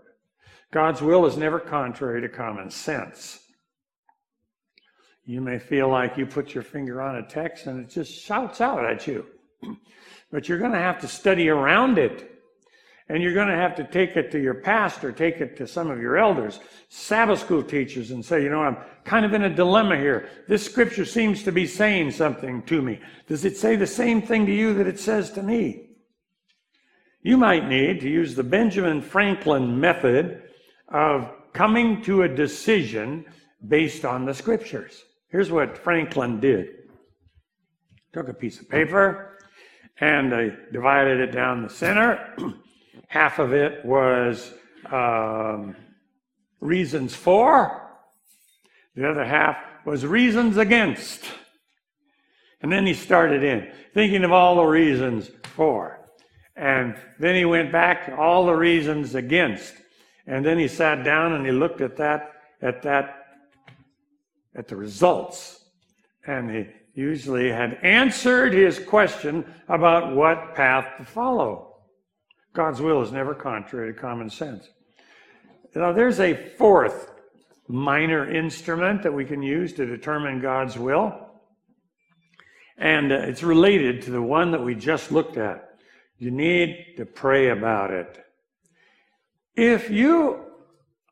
God's 0.71 1.01
will 1.01 1.25
is 1.25 1.37
never 1.37 1.59
contrary 1.59 2.21
to 2.21 2.29
common 2.29 2.69
sense. 2.69 3.39
You 5.25 5.41
may 5.41 5.59
feel 5.59 5.89
like 5.89 6.17
you 6.17 6.25
put 6.25 6.53
your 6.53 6.63
finger 6.63 7.01
on 7.01 7.17
a 7.17 7.27
text 7.27 7.67
and 7.67 7.79
it 7.79 7.89
just 7.89 8.11
shouts 8.11 8.61
out 8.61 8.85
at 8.85 9.07
you. 9.07 9.25
But 10.31 10.47
you're 10.47 10.59
going 10.59 10.73
to 10.73 10.77
have 10.77 11.01
to 11.01 11.07
study 11.07 11.49
around 11.49 11.97
it 11.97 12.38
and 13.09 13.23
you're 13.23 13.33
going 13.33 13.47
to 13.47 13.55
have 13.55 13.75
to 13.75 13.83
take 13.83 14.15
it 14.15 14.31
to 14.31 14.39
your 14.39 14.53
pastor, 14.53 15.11
take 15.11 15.41
it 15.41 15.57
to 15.57 15.67
some 15.67 15.89
of 15.89 15.99
your 15.99 16.17
elders, 16.17 16.59
Sabbath 16.89 17.39
school 17.39 17.63
teachers, 17.63 18.11
and 18.11 18.23
say, 18.23 18.43
you 18.43 18.49
know, 18.49 18.61
I'm 18.61 18.77
kind 19.03 19.25
of 19.25 19.33
in 19.33 19.43
a 19.43 19.53
dilemma 19.53 19.97
here. 19.97 20.29
This 20.47 20.63
scripture 20.63 21.05
seems 21.05 21.41
to 21.43 21.51
be 21.51 21.65
saying 21.65 22.11
something 22.11 22.61
to 22.63 22.81
me. 22.83 22.99
Does 23.27 23.45
it 23.45 23.57
say 23.57 23.75
the 23.75 23.87
same 23.87 24.21
thing 24.21 24.45
to 24.45 24.53
you 24.53 24.75
that 24.75 24.85
it 24.85 24.99
says 24.99 25.31
to 25.31 25.43
me? 25.43 25.87
You 27.21 27.35
might 27.35 27.67
need 27.67 27.99
to 28.01 28.09
use 28.09 28.35
the 28.35 28.43
Benjamin 28.43 29.01
Franklin 29.01 29.79
method 29.79 30.43
of 30.87 31.31
coming 31.51 32.03
to 32.03 32.21
a 32.21 32.29
decision 32.29 33.25
based 33.67 34.05
on 34.05 34.23
the 34.23 34.33
scriptures. 34.35 35.03
Here's 35.29 35.51
what 35.51 35.77
Franklin 35.77 36.39
did. 36.39 36.67
Took 38.13 38.29
a 38.29 38.33
piece 38.33 38.59
of 38.61 38.69
paper 38.69 39.39
and 39.99 40.31
they 40.31 40.55
divided 40.71 41.19
it 41.19 41.31
down 41.31 41.63
the 41.63 41.69
center 41.69 42.35
half 43.07 43.39
of 43.39 43.53
it 43.53 43.83
was 43.85 44.53
um, 44.91 45.75
reasons 46.59 47.15
for, 47.15 47.89
the 48.95 49.09
other 49.09 49.25
half 49.25 49.57
was 49.85 50.05
reasons 50.05 50.57
against. 50.57 51.23
And 52.61 52.71
then 52.71 52.85
he 52.85 52.93
started 52.93 53.43
in, 53.43 53.71
thinking 53.93 54.23
of 54.23 54.31
all 54.31 54.57
the 54.57 54.63
reasons 54.63 55.31
for. 55.55 55.99
And 56.55 56.95
then 57.19 57.35
he 57.35 57.45
went 57.45 57.71
back 57.71 58.05
to 58.07 58.15
all 58.17 58.45
the 58.45 58.53
reasons 58.53 59.15
against. 59.15 59.73
And 60.27 60.45
then 60.45 60.59
he 60.59 60.67
sat 60.67 61.03
down 61.03 61.33
and 61.33 61.45
he 61.45 61.51
looked 61.51 61.81
at 61.81 61.95
that, 61.97 62.33
at 62.61 62.81
that, 62.81 63.25
at 64.55 64.67
the 64.67 64.75
results. 64.75 65.63
And 66.27 66.51
he 66.51 66.67
usually 66.93 67.49
had 67.49 67.79
answered 67.81 68.53
his 68.53 68.77
question 68.77 69.45
about 69.69 70.13
what 70.13 70.53
path 70.53 70.97
to 70.97 71.05
follow. 71.05 71.68
God's 72.59 72.81
will 72.81 73.01
is 73.01 73.13
never 73.13 73.33
contrary 73.33 73.93
to 73.93 73.97
common 73.97 74.29
sense. 74.29 74.67
Now, 75.73 75.93
there's 75.93 76.19
a 76.19 76.35
fourth 76.57 77.09
minor 77.69 78.29
instrument 78.29 79.01
that 79.03 79.13
we 79.13 79.23
can 79.23 79.41
use 79.41 79.71
to 79.75 79.85
determine 79.85 80.41
God's 80.41 80.77
will, 80.77 81.29
and 82.77 83.13
uh, 83.13 83.15
it's 83.15 83.43
related 83.43 84.01
to 84.01 84.11
the 84.11 84.21
one 84.21 84.51
that 84.51 84.61
we 84.61 84.75
just 84.75 85.09
looked 85.09 85.37
at. 85.37 85.69
You 86.17 86.31
need 86.31 86.95
to 86.97 87.05
pray 87.05 87.51
about 87.51 87.91
it. 87.91 88.25
If 89.55 89.89
you 89.89 90.43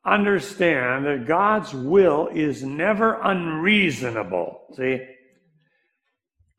understand 0.04 1.06
that 1.06 1.26
God's 1.26 1.72
will 1.72 2.28
is 2.30 2.62
never 2.62 3.18
unreasonable, 3.22 4.66
see, 4.76 5.02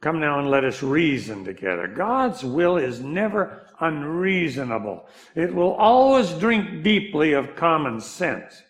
Come 0.01 0.19
now 0.21 0.39
and 0.39 0.49
let 0.49 0.63
us 0.63 0.81
reason 0.81 1.43
together. 1.43 1.87
God's 1.87 2.43
will 2.43 2.77
is 2.77 3.01
never 3.01 3.67
unreasonable. 3.81 5.07
It 5.35 5.53
will 5.53 5.73
always 5.73 6.31
drink 6.31 6.83
deeply 6.83 7.33
of 7.33 7.55
common 7.55 7.99
sense. 7.99 8.63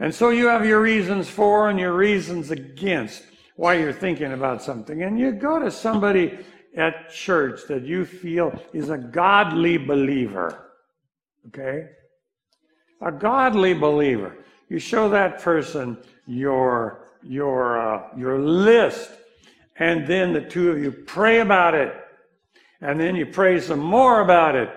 And 0.00 0.12
so 0.12 0.30
you 0.30 0.46
have 0.46 0.66
your 0.66 0.80
reasons 0.80 1.28
for 1.28 1.68
and 1.68 1.78
your 1.78 1.92
reasons 1.92 2.50
against 2.50 3.22
why 3.56 3.74
you're 3.74 3.92
thinking 3.92 4.32
about 4.32 4.62
something. 4.62 5.02
And 5.02 5.18
you 5.18 5.32
go 5.32 5.58
to 5.60 5.70
somebody 5.70 6.38
at 6.76 7.12
church 7.12 7.60
that 7.68 7.84
you 7.84 8.04
feel 8.04 8.58
is 8.72 8.90
a 8.90 8.98
godly 8.98 9.76
believer. 9.76 10.70
Okay? 11.48 11.90
A 13.02 13.12
godly 13.12 13.74
believer. 13.74 14.36
You 14.68 14.78
show 14.78 15.08
that 15.10 15.40
person 15.40 15.98
your, 16.26 17.04
your, 17.22 17.78
uh, 17.78 18.16
your 18.16 18.40
list 18.40 19.10
and 19.80 20.06
then 20.06 20.34
the 20.34 20.42
two 20.42 20.70
of 20.70 20.78
you 20.78 20.92
pray 20.92 21.40
about 21.40 21.74
it, 21.74 21.92
and 22.82 23.00
then 23.00 23.16
you 23.16 23.26
pray 23.26 23.58
some 23.58 23.80
more 23.80 24.20
about 24.20 24.54
it. 24.54 24.68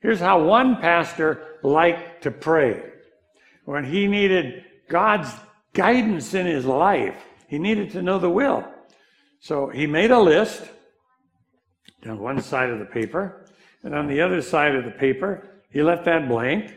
Here's 0.00 0.18
how 0.18 0.42
one 0.42 0.76
pastor 0.76 1.58
liked 1.62 2.24
to 2.24 2.32
pray. 2.32 2.82
When 3.64 3.84
he 3.84 4.08
needed 4.08 4.64
God's 4.88 5.30
guidance 5.72 6.34
in 6.34 6.44
his 6.44 6.64
life, 6.64 7.16
he 7.46 7.58
needed 7.58 7.92
to 7.92 8.02
know 8.02 8.18
the 8.18 8.28
will. 8.28 8.64
So 9.38 9.68
he 9.68 9.86
made 9.86 10.10
a 10.10 10.18
list 10.18 10.68
on 12.04 12.18
one 12.18 12.42
side 12.42 12.68
of 12.68 12.80
the 12.80 12.84
paper, 12.84 13.46
and 13.84 13.94
on 13.94 14.08
the 14.08 14.20
other 14.20 14.42
side 14.42 14.74
of 14.74 14.84
the 14.84 14.90
paper, 14.90 15.62
he 15.70 15.84
left 15.84 16.04
that 16.06 16.28
blank. 16.28 16.74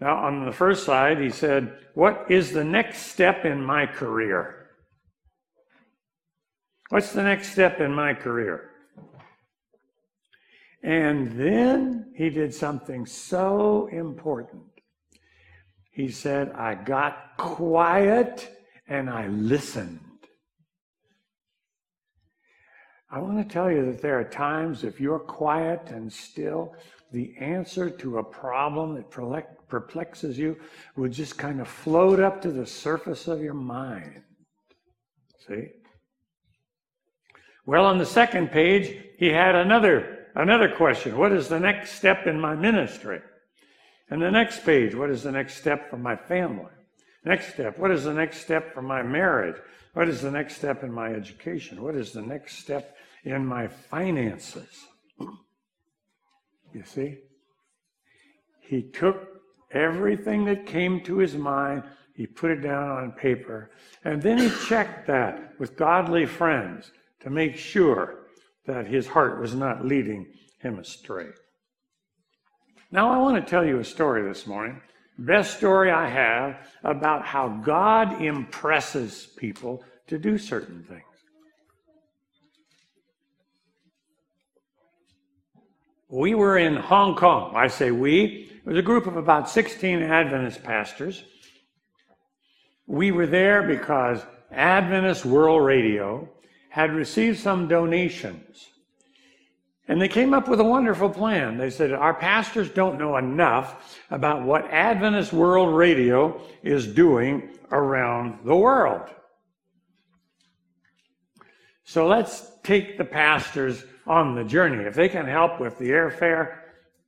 Now, 0.00 0.16
on 0.18 0.44
the 0.44 0.52
first 0.52 0.84
side, 0.84 1.18
he 1.18 1.30
said, 1.30 1.78
What 1.94 2.26
is 2.28 2.52
the 2.52 2.64
next 2.64 3.06
step 3.06 3.46
in 3.46 3.64
my 3.64 3.86
career? 3.86 4.63
What's 6.90 7.12
the 7.12 7.22
next 7.22 7.52
step 7.52 7.80
in 7.80 7.92
my 7.92 8.14
career? 8.14 8.70
And 10.82 11.32
then 11.32 12.12
he 12.14 12.28
did 12.28 12.52
something 12.54 13.06
so 13.06 13.88
important. 13.90 14.62
He 15.90 16.10
said, 16.10 16.52
I 16.52 16.74
got 16.74 17.36
quiet 17.38 18.50
and 18.86 19.08
I 19.08 19.28
listened. 19.28 20.00
I 23.10 23.18
want 23.20 23.38
to 23.38 23.52
tell 23.52 23.70
you 23.70 23.86
that 23.86 24.02
there 24.02 24.18
are 24.18 24.24
times 24.24 24.84
if 24.84 25.00
you're 25.00 25.20
quiet 25.20 25.82
and 25.86 26.12
still, 26.12 26.74
the 27.12 27.34
answer 27.38 27.88
to 27.88 28.18
a 28.18 28.24
problem 28.24 28.94
that 28.96 29.08
perplexes 29.68 30.36
you 30.36 30.58
will 30.96 31.08
just 31.08 31.38
kind 31.38 31.60
of 31.60 31.68
float 31.68 32.20
up 32.20 32.42
to 32.42 32.50
the 32.50 32.66
surface 32.66 33.28
of 33.28 33.40
your 33.40 33.54
mind. 33.54 34.22
See? 35.46 35.68
Well, 37.66 37.86
on 37.86 37.98
the 37.98 38.06
second 38.06 38.50
page, 38.50 38.94
he 39.18 39.28
had 39.28 39.54
another, 39.54 40.26
another 40.34 40.68
question. 40.68 41.16
What 41.16 41.32
is 41.32 41.48
the 41.48 41.60
next 41.60 41.92
step 41.92 42.26
in 42.26 42.38
my 42.38 42.54
ministry? 42.54 43.20
And 44.10 44.20
the 44.20 44.30
next 44.30 44.64
page, 44.64 44.94
what 44.94 45.10
is 45.10 45.22
the 45.22 45.32
next 45.32 45.56
step 45.56 45.88
for 45.88 45.96
my 45.96 46.14
family? 46.14 46.72
Next 47.24 47.54
step, 47.54 47.78
what 47.78 47.90
is 47.90 48.04
the 48.04 48.12
next 48.12 48.42
step 48.42 48.74
for 48.74 48.82
my 48.82 49.02
marriage? 49.02 49.56
What 49.94 50.08
is 50.08 50.20
the 50.20 50.30
next 50.30 50.56
step 50.56 50.82
in 50.82 50.92
my 50.92 51.08
education? 51.14 51.82
What 51.82 51.94
is 51.94 52.12
the 52.12 52.20
next 52.20 52.58
step 52.58 52.96
in 53.24 53.46
my 53.46 53.66
finances? 53.66 54.86
You 55.18 56.84
see? 56.84 57.18
He 58.60 58.82
took 58.82 59.40
everything 59.70 60.44
that 60.46 60.66
came 60.66 61.00
to 61.04 61.18
his 61.18 61.34
mind, 61.34 61.84
he 62.14 62.26
put 62.26 62.50
it 62.50 62.60
down 62.60 62.90
on 62.90 63.12
paper, 63.12 63.70
and 64.04 64.20
then 64.20 64.38
he 64.38 64.50
checked 64.66 65.06
that 65.06 65.58
with 65.58 65.76
godly 65.76 66.26
friends 66.26 66.90
to 67.24 67.30
make 67.30 67.56
sure 67.56 68.26
that 68.66 68.86
his 68.86 69.06
heart 69.06 69.40
was 69.40 69.54
not 69.54 69.84
leading 69.84 70.26
him 70.60 70.78
astray. 70.78 71.26
Now, 72.90 73.10
I 73.10 73.18
want 73.18 73.44
to 73.44 73.50
tell 73.50 73.64
you 73.64 73.80
a 73.80 73.84
story 73.84 74.22
this 74.22 74.46
morning 74.46 74.80
Best 75.16 75.56
story 75.56 75.92
I 75.92 76.08
have 76.08 76.56
about 76.82 77.24
how 77.24 77.48
God 77.48 78.20
impresses 78.20 79.28
people 79.36 79.84
to 80.08 80.18
do 80.18 80.36
certain 80.38 80.82
things. 80.82 81.02
We 86.08 86.34
were 86.34 86.58
in 86.58 86.74
Hong 86.74 87.14
Kong. 87.14 87.54
I 87.54 87.68
say 87.68 87.92
we. 87.92 88.50
It 88.56 88.66
was 88.66 88.76
a 88.76 88.82
group 88.82 89.06
of 89.06 89.16
about 89.16 89.48
16 89.48 90.02
Adventist 90.02 90.64
pastors. 90.64 91.22
We 92.86 93.12
were 93.12 93.26
there 93.26 93.62
because 93.62 94.20
Adventist 94.50 95.24
World 95.24 95.64
Radio 95.64 96.28
had 96.74 96.92
received 96.92 97.38
some 97.38 97.68
donations. 97.68 98.68
And 99.86 100.02
they 100.02 100.08
came 100.08 100.34
up 100.34 100.48
with 100.48 100.58
a 100.58 100.64
wonderful 100.64 101.08
plan. 101.08 101.56
They 101.56 101.70
said, 101.70 101.92
Our 101.92 102.14
pastors 102.14 102.68
don't 102.68 102.98
know 102.98 103.16
enough 103.16 103.96
about 104.10 104.42
what 104.42 104.68
Adventist 104.72 105.32
World 105.32 105.76
Radio 105.76 106.42
is 106.64 106.88
doing 106.88 107.56
around 107.70 108.40
the 108.44 108.56
world. 108.56 109.08
So 111.84 112.08
let's 112.08 112.50
take 112.64 112.98
the 112.98 113.04
pastors 113.04 113.84
on 114.04 114.34
the 114.34 114.42
journey. 114.42 114.82
If 114.82 114.96
they 114.96 115.08
can 115.08 115.26
help 115.26 115.60
with 115.60 115.78
the 115.78 115.90
airfare, 115.90 116.58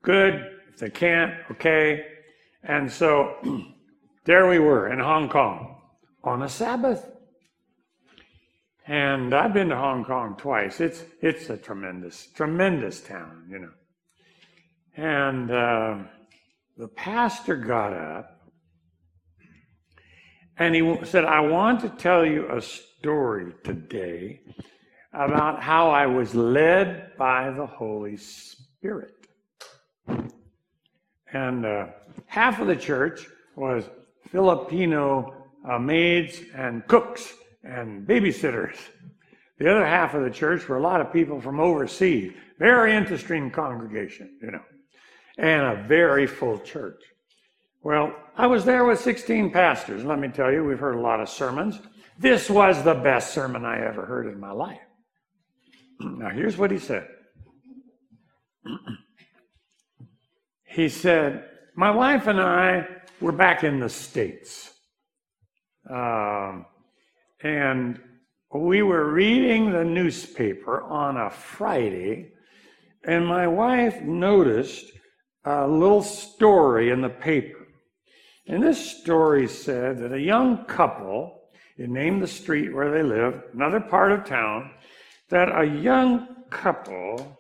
good. 0.03 0.47
If 0.73 0.79
they 0.79 0.91
can't, 0.91 1.35
okay. 1.51 2.07
And 2.63 2.93
so 2.93 3.35
there 4.27 4.49
we 4.49 4.61
were 4.61 4.93
in 4.93 5.01
Hong 5.01 5.29
Kong 5.29 5.81
on 6.23 6.43
a 6.43 6.49
Sabbath. 6.49 7.16
And 8.89 9.35
I've 9.35 9.53
been 9.53 9.71
to 9.71 9.77
Hong 9.77 10.05
Kong 10.05 10.37
twice. 10.39 10.81
It's 10.81 11.03
it's 11.21 11.51
a 11.51 11.57
tremendous, 11.57 12.29
tremendous 12.29 13.01
town, 13.01 13.49
you 13.51 13.59
know. 13.59 13.73
And 14.97 15.51
uh, 15.51 15.99
the 16.77 16.87
pastor 16.89 17.57
got 17.57 17.93
up 17.93 18.49
and 20.57 20.73
he 20.73 20.99
said, 21.05 21.25
"I 21.25 21.41
want 21.41 21.81
to 21.81 21.89
tell 21.89 22.25
you 22.25 22.49
a 22.49 22.63
story 22.63 23.55
today 23.65 24.43
about 25.13 25.61
how 25.61 25.91
I 25.91 26.07
was 26.07 26.37
led 26.37 27.17
by 27.17 27.51
the 27.51 27.67
Holy 27.67 28.17
Spirit." 28.17 29.27
And 31.33 31.67
uh, 31.67 31.87
half 32.27 32.61
of 32.61 32.69
the 32.69 32.77
church 32.77 33.27
was 33.57 33.83
Filipino 34.31 35.35
uh, 35.69 35.81
maids 35.81 36.41
and 36.55 36.87
cooks 36.87 37.35
and 37.67 38.07
babysitters. 38.07 38.77
The 39.59 39.71
other 39.71 39.87
half 39.87 40.15
of 40.15 40.23
the 40.23 40.31
church 40.31 40.69
were 40.69 40.77
a 40.77 40.83
lot 40.83 41.01
of 41.01 41.13
people 41.13 41.41
from 41.41 41.61
overseas. 41.61 42.33
Very 42.59 42.95
interesting 42.95 43.51
congregation, 43.51 44.39
you 44.43 44.51
know, 44.51 44.63
and 45.39 45.63
a 45.63 45.87
very 45.87 46.27
full 46.27 46.59
church. 46.59 47.03
Well, 47.83 48.15
I 48.37 48.47
was 48.47 48.65
there 48.65 48.85
with 48.85 49.01
16 49.01 49.51
pastors. 49.51 50.05
Let 50.05 50.19
me 50.19 50.29
tell 50.29 50.53
you, 50.53 50.65
we've 50.65 50.79
heard 50.79 50.97
a 50.97 51.01
lot 51.01 51.21
of 51.21 51.29
sermons. 51.29 51.79
This 52.19 52.51
was 52.51 52.83
the 52.83 52.95
best 52.95 53.33
sermon 53.33 53.65
I 53.65 53.85
ever 53.85 54.05
heard 54.05 54.27
in 54.27 54.41
my 54.41 54.53
life. 54.53 54.81
Now, 56.01 56.29
here's 56.29 56.59
what 56.59 56.71
he 56.71 56.79
said. 56.79 57.09
he 60.65 60.91
said, 60.91 61.45
My 61.75 61.91
wife 61.91 62.27
and 62.27 62.39
I 62.39 62.87
were 63.21 63.33
back 63.33 63.65
in 63.65 63.81
the 63.81 63.89
States. 63.89 64.73
Um, 65.89 66.67
and 67.41 68.01
we 68.53 68.83
were 68.83 69.13
reading 69.13 69.71
the 69.71 69.85
newspaper 69.85 70.83
on 70.83 71.17
a 71.17 71.31
Friday, 71.31 72.33
and 73.05 73.27
my 73.27 73.47
wife 73.47 74.01
noticed 74.03 74.93
a 75.45 75.67
little 75.67 76.03
story 76.03 76.91
in 76.91 77.03
the 77.03 77.09
paper. 77.09 77.67
And 78.47 78.63
this 78.63 78.99
story 79.01 79.49
said 79.49 79.99
that 79.99 80.13
a 80.13 80.21
young 80.21 80.65
couple, 80.67 81.43
it 81.77 81.91
named 81.91 82.23
the 82.23 82.29
street 82.29 82.73
where 82.73 82.91
they 82.91 83.03
lived, 83.03 83.55
another 83.55 83.81
part 83.81 84.13
of 84.13 84.25
town, 84.25 84.71
that 85.29 85.49
a 85.49 85.65
young 85.65 86.45
couple 86.51 87.39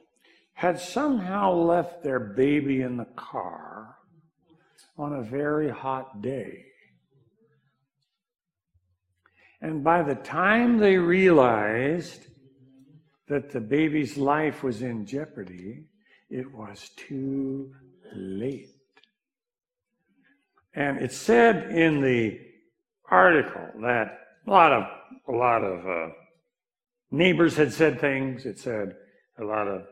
had 0.54 0.80
somehow 0.80 1.52
left 1.52 2.02
their 2.02 2.18
baby 2.18 2.82
in 2.82 2.96
the 2.96 3.06
car 3.16 3.96
on 4.98 5.14
a 5.14 5.22
very 5.22 5.68
hot 5.68 6.22
day. 6.22 6.64
And 9.60 9.82
by 9.82 10.02
the 10.02 10.14
time 10.14 10.78
they 10.78 10.96
realized 10.96 12.26
that 13.28 13.50
the 13.50 13.60
baby's 13.60 14.16
life 14.16 14.62
was 14.62 14.82
in 14.82 15.06
jeopardy, 15.06 15.84
it 16.30 16.52
was 16.52 16.90
too 16.96 17.72
late. 18.14 18.70
And 20.74 20.98
it 20.98 21.12
said 21.12 21.70
in 21.70 22.00
the 22.02 22.38
article 23.10 23.68
that 23.82 24.18
a 24.46 24.50
lot 24.50 24.72
of 24.72 24.84
a 25.28 25.32
lot 25.32 25.64
of 25.64 25.86
uh, 25.86 26.12
neighbors 27.10 27.56
had 27.56 27.72
said 27.72 28.00
things. 28.00 28.46
It 28.46 28.58
said 28.58 28.94
a 29.38 29.44
lot 29.44 29.68
of 29.68 29.86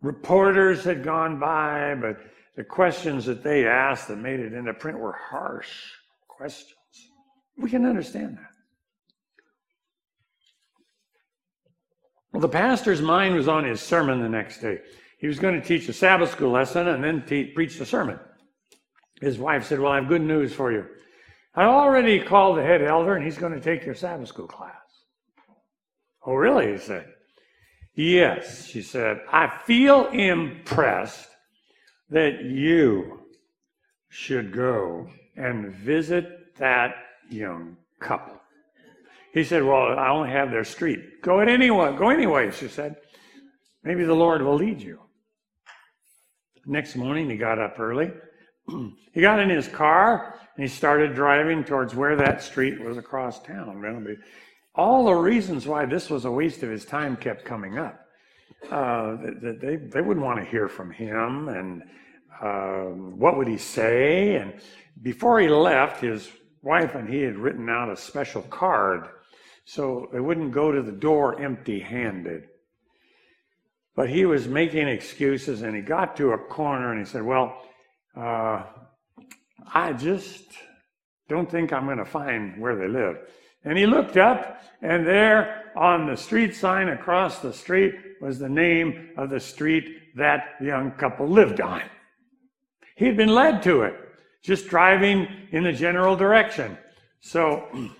reporters 0.00 0.84
had 0.84 1.04
gone 1.04 1.38
by, 1.38 1.94
but 1.94 2.16
the 2.56 2.64
questions 2.64 3.24
that 3.26 3.42
they 3.42 3.66
asked 3.66 4.08
that 4.08 4.18
made 4.18 4.40
it 4.40 4.52
into 4.52 4.74
print 4.74 4.98
were 4.98 5.12
harsh 5.12 5.70
questions. 6.26 6.81
We 7.56 7.70
can 7.70 7.84
understand 7.84 8.38
that. 8.38 8.50
Well, 12.32 12.40
the 12.40 12.48
pastor's 12.48 13.02
mind 13.02 13.34
was 13.34 13.46
on 13.46 13.64
his 13.64 13.80
sermon 13.80 14.20
the 14.20 14.28
next 14.28 14.60
day. 14.60 14.78
He 15.18 15.26
was 15.26 15.38
going 15.38 15.60
to 15.60 15.66
teach 15.66 15.88
a 15.88 15.92
Sabbath 15.92 16.32
school 16.32 16.50
lesson 16.50 16.88
and 16.88 17.04
then 17.04 17.24
te- 17.26 17.52
preach 17.52 17.78
the 17.78 17.86
sermon. 17.86 18.18
His 19.20 19.38
wife 19.38 19.66
said, 19.66 19.78
Well, 19.78 19.92
I 19.92 19.96
have 19.96 20.08
good 20.08 20.22
news 20.22 20.52
for 20.52 20.72
you. 20.72 20.86
I 21.54 21.64
already 21.64 22.18
called 22.18 22.56
the 22.56 22.62
head 22.62 22.82
elder 22.82 23.14
and 23.14 23.24
he's 23.24 23.38
going 23.38 23.52
to 23.52 23.60
take 23.60 23.84
your 23.84 23.94
Sabbath 23.94 24.28
school 24.28 24.46
class. 24.46 24.72
Oh, 26.26 26.34
really? 26.34 26.72
He 26.72 26.78
said. 26.78 27.06
Yes, 27.94 28.66
she 28.66 28.80
said. 28.80 29.20
I 29.30 29.48
feel 29.66 30.06
impressed 30.06 31.28
that 32.08 32.42
you 32.42 33.20
should 34.08 34.52
go 34.52 35.08
and 35.36 35.74
visit 35.74 36.56
that 36.56 36.94
young 37.32 37.76
couple. 38.00 38.40
He 39.32 39.44
said, 39.44 39.64
Well, 39.64 39.98
I 39.98 40.10
only 40.10 40.30
have 40.30 40.50
their 40.50 40.64
street. 40.64 41.22
Go 41.22 41.40
at 41.40 41.48
anyone, 41.48 41.96
go 41.96 42.10
anyway, 42.10 42.50
she 42.50 42.68
said. 42.68 42.96
Maybe 43.82 44.04
the 44.04 44.14
Lord 44.14 44.42
will 44.42 44.54
lead 44.54 44.80
you. 44.80 45.00
Next 46.66 46.94
morning, 46.94 47.28
he 47.28 47.36
got 47.36 47.58
up 47.58 47.80
early. 47.80 48.12
he 49.12 49.20
got 49.20 49.40
in 49.40 49.50
his 49.50 49.66
car 49.66 50.38
and 50.56 50.62
he 50.62 50.68
started 50.68 51.14
driving 51.14 51.64
towards 51.64 51.94
where 51.94 52.14
that 52.16 52.42
street 52.42 52.80
was 52.80 52.96
across 52.96 53.42
town. 53.42 54.16
All 54.74 55.04
the 55.04 55.14
reasons 55.14 55.66
why 55.66 55.86
this 55.86 56.08
was 56.08 56.24
a 56.24 56.30
waste 56.30 56.62
of 56.62 56.70
his 56.70 56.84
time 56.84 57.16
kept 57.16 57.44
coming 57.44 57.78
up. 57.78 57.98
Uh, 58.70 59.16
they, 59.40 59.76
they, 59.76 60.00
wouldn't 60.00 60.24
want 60.24 60.38
to 60.38 60.44
hear 60.44 60.68
from 60.68 60.92
him, 60.92 61.48
and 61.48 61.82
uh, 62.40 62.84
what 62.94 63.36
would 63.36 63.48
he 63.48 63.58
say? 63.58 64.36
And 64.36 64.54
before 65.02 65.40
he 65.40 65.48
left, 65.48 66.00
his 66.00 66.30
wife 66.62 66.94
and 66.94 67.08
he 67.08 67.22
had 67.22 67.36
written 67.36 67.68
out 67.68 67.90
a 67.90 67.96
special 67.96 68.42
card 68.42 69.08
so 69.64 70.08
they 70.12 70.20
wouldn't 70.20 70.52
go 70.52 70.72
to 70.72 70.82
the 70.82 70.92
door 70.92 71.40
empty 71.40 71.80
handed. 71.80 72.48
But 73.94 74.08
he 74.08 74.24
was 74.24 74.48
making 74.48 74.88
excuses 74.88 75.62
and 75.62 75.76
he 75.76 75.82
got 75.82 76.16
to 76.16 76.32
a 76.32 76.38
corner 76.38 76.92
and 76.92 76.98
he 76.98 77.10
said, 77.10 77.22
Well, 77.22 77.60
uh, 78.16 78.64
I 79.72 79.92
just 79.92 80.44
don't 81.28 81.50
think 81.50 81.72
I'm 81.72 81.84
going 81.84 81.98
to 81.98 82.04
find 82.04 82.60
where 82.60 82.76
they 82.76 82.88
live. 82.88 83.18
And 83.64 83.78
he 83.78 83.86
looked 83.86 84.16
up, 84.16 84.60
and 84.80 85.06
there 85.06 85.70
on 85.76 86.06
the 86.06 86.16
street 86.16 86.54
sign 86.54 86.88
across 86.88 87.38
the 87.38 87.52
street 87.52 87.94
was 88.20 88.38
the 88.38 88.48
name 88.48 89.10
of 89.16 89.30
the 89.30 89.38
street 89.38 90.16
that 90.16 90.56
the 90.60 90.66
young 90.66 90.90
couple 90.92 91.28
lived 91.28 91.60
on. 91.60 91.82
He'd 92.96 93.16
been 93.16 93.34
led 93.34 93.62
to 93.62 93.82
it 93.82 93.94
just 94.42 94.68
driving 94.68 95.28
in 95.50 95.64
the 95.64 95.72
general 95.72 96.16
direction. 96.16 96.76
So 97.20 97.68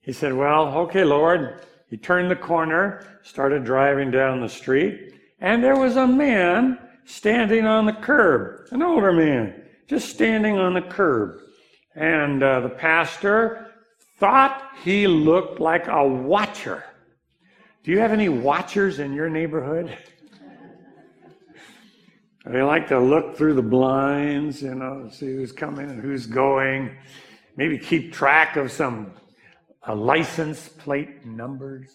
he 0.00 0.12
said, 0.12 0.32
Well, 0.32 0.78
okay, 0.78 1.04
Lord. 1.04 1.62
He 1.88 1.96
turned 1.96 2.30
the 2.30 2.36
corner, 2.36 3.02
started 3.22 3.64
driving 3.64 4.10
down 4.10 4.40
the 4.40 4.48
street, 4.48 5.14
and 5.40 5.64
there 5.64 5.76
was 5.76 5.96
a 5.96 6.06
man 6.06 6.78
standing 7.06 7.64
on 7.64 7.86
the 7.86 7.94
curb, 7.94 8.68
an 8.72 8.82
older 8.82 9.12
man, 9.12 9.62
just 9.86 10.10
standing 10.10 10.58
on 10.58 10.74
the 10.74 10.82
curb. 10.82 11.40
And 11.94 12.42
uh, 12.42 12.60
the 12.60 12.68
pastor 12.68 13.72
thought 14.18 14.70
he 14.84 15.06
looked 15.06 15.60
like 15.60 15.88
a 15.88 16.06
watcher. 16.06 16.84
Do 17.82 17.90
you 17.90 18.00
have 18.00 18.12
any 18.12 18.28
watchers 18.28 18.98
in 18.98 19.14
your 19.14 19.30
neighborhood? 19.30 19.96
They 22.50 22.62
like 22.62 22.88
to 22.88 22.98
look 22.98 23.36
through 23.36 23.54
the 23.54 23.62
blinds, 23.62 24.62
you 24.62 24.74
know, 24.74 25.10
see 25.12 25.26
who's 25.26 25.52
coming 25.52 25.90
and 25.90 26.00
who's 26.00 26.26
going. 26.26 26.96
Maybe 27.56 27.78
keep 27.78 28.12
track 28.12 28.56
of 28.56 28.72
some 28.72 29.12
uh, 29.86 29.94
license 29.94 30.68
plate 30.68 31.26
numbers. 31.26 31.90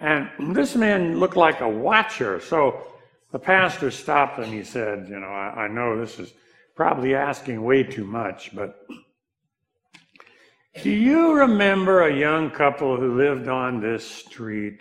And 0.00 0.28
this 0.56 0.74
man 0.74 1.20
looked 1.20 1.36
like 1.36 1.60
a 1.60 1.68
watcher. 1.68 2.40
So 2.40 2.82
the 3.30 3.38
pastor 3.38 3.92
stopped 3.92 4.38
and 4.38 4.52
he 4.52 4.64
said, 4.64 5.06
You 5.08 5.20
know, 5.20 5.28
I, 5.28 5.64
I 5.64 5.68
know 5.68 5.96
this 5.96 6.18
is 6.18 6.32
probably 6.74 7.14
asking 7.14 7.62
way 7.62 7.84
too 7.84 8.04
much, 8.04 8.54
but 8.56 8.84
do 10.82 10.90
you 10.90 11.34
remember 11.34 12.02
a 12.02 12.12
young 12.12 12.50
couple 12.50 12.96
who 12.96 13.16
lived 13.16 13.46
on 13.46 13.80
this 13.80 14.04
street 14.04 14.80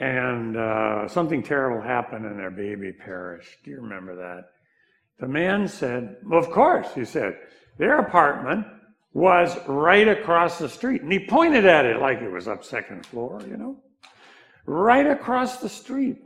and 0.00 0.56
uh, 0.56 1.06
something 1.06 1.42
terrible 1.42 1.80
happened 1.80 2.24
and 2.24 2.38
their 2.38 2.50
baby 2.50 2.90
perished? 2.90 3.62
Do 3.62 3.70
you 3.70 3.80
remember 3.80 4.16
that? 4.16 4.50
The 5.20 5.28
man 5.28 5.68
said, 5.68 6.16
Well, 6.24 6.40
of 6.40 6.50
course, 6.50 6.88
he 6.94 7.04
said. 7.04 7.36
Their 7.78 7.98
apartment 7.98 8.66
was 9.12 9.56
right 9.68 10.08
across 10.08 10.58
the 10.58 10.68
street. 10.68 11.02
And 11.02 11.12
he 11.12 11.18
pointed 11.18 11.66
at 11.66 11.84
it 11.84 11.98
like 11.98 12.20
it 12.20 12.30
was 12.30 12.48
up 12.48 12.64
second 12.64 13.04
floor, 13.06 13.40
you 13.48 13.56
know, 13.56 13.76
right 14.66 15.06
across 15.06 15.58
the 15.58 15.68
street. 15.68 16.18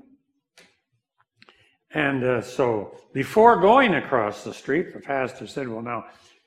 And 1.92 2.24
uh, 2.24 2.40
so 2.42 2.96
before 3.12 3.60
going 3.60 3.94
across 3.94 4.44
the 4.44 4.54
street, 4.54 4.92
the 4.94 5.00
pastor 5.00 5.46
said, 5.46 5.68
Well, 5.68 5.82
now, 5.82 6.04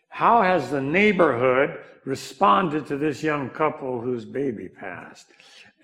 how 0.09 0.41
has 0.41 0.71
the 0.71 0.81
neighborhood 0.81 1.77
responded 2.05 2.87
to 2.87 2.97
this 2.97 3.21
young 3.21 3.49
couple 3.49 3.99
whose 3.99 4.23
baby 4.23 4.69
passed? 4.69 5.27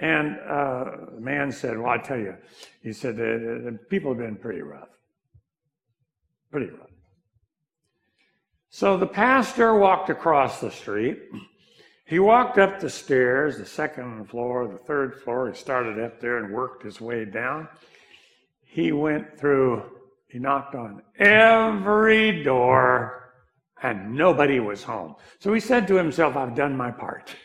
And 0.03 0.37
uh, 0.39 0.85
the 1.15 1.21
man 1.21 1.51
said, 1.51 1.77
Well, 1.77 1.89
I 1.89 1.97
tell 1.97 2.17
you, 2.17 2.35
he 2.81 2.91
said, 2.91 3.15
the, 3.15 3.71
the 3.71 3.79
people 3.89 4.11
have 4.11 4.19
been 4.19 4.35
pretty 4.35 4.61
rough. 4.61 4.89
Pretty 6.51 6.67
rough. 6.67 6.89
So 8.69 8.97
the 8.97 9.07
pastor 9.07 9.75
walked 9.75 10.09
across 10.09 10.59
the 10.59 10.71
street. 10.71 11.19
He 12.05 12.19
walked 12.19 12.57
up 12.57 12.79
the 12.79 12.89
stairs, 12.89 13.57
the 13.57 13.65
second 13.65 14.29
floor, 14.29 14.67
the 14.67 14.77
third 14.77 15.21
floor. 15.21 15.49
He 15.49 15.55
started 15.55 15.99
up 15.99 16.19
there 16.19 16.37
and 16.37 16.53
worked 16.53 16.83
his 16.83 16.99
way 16.99 17.25
down 17.25 17.69
he 18.73 18.91
went 18.91 19.37
through, 19.37 19.83
he 20.27 20.39
knocked 20.39 20.73
on 20.73 21.03
every 21.19 22.43
door, 22.43 23.33
and 23.83 24.15
nobody 24.15 24.59
was 24.59 24.81
home. 24.81 25.15
So 25.37 25.53
he 25.53 25.59
said 25.59 25.87
to 25.89 25.95
himself, 25.95 26.35
I've 26.35 26.55
done 26.55 26.75
my 26.75 26.89
part. 26.89 27.35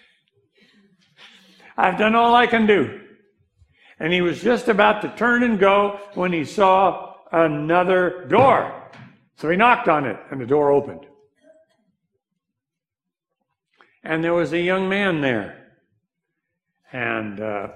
I've 1.78 1.96
done 1.96 2.16
all 2.16 2.34
I 2.34 2.48
can 2.48 2.66
do. 2.66 3.00
And 4.00 4.12
he 4.12 4.20
was 4.20 4.42
just 4.42 4.66
about 4.66 5.00
to 5.02 5.14
turn 5.16 5.44
and 5.44 5.60
go 5.60 6.00
when 6.14 6.32
he 6.32 6.44
saw 6.44 7.14
another 7.30 8.26
door. 8.28 8.90
So 9.36 9.48
he 9.48 9.56
knocked 9.56 9.88
on 9.88 10.04
it, 10.04 10.16
and 10.32 10.40
the 10.40 10.46
door 10.46 10.72
opened. 10.72 11.06
And 14.02 14.24
there 14.24 14.34
was 14.34 14.52
a 14.52 14.60
young 14.60 14.88
man 14.88 15.20
there. 15.20 15.66
And 16.92 17.40
uh, 17.40 17.68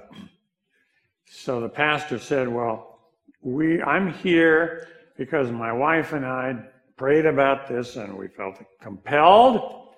so 1.26 1.60
the 1.60 1.68
pastor 1.68 2.18
said, 2.18 2.48
Well, 2.48 2.98
we, 3.40 3.80
I'm 3.82 4.12
here 4.12 4.88
because 5.16 5.50
my 5.52 5.72
wife 5.72 6.12
and 6.12 6.26
I 6.26 6.56
prayed 6.96 7.26
about 7.26 7.68
this 7.68 7.96
and 7.96 8.16
we 8.16 8.28
felt 8.28 8.58
compelled 8.80 9.90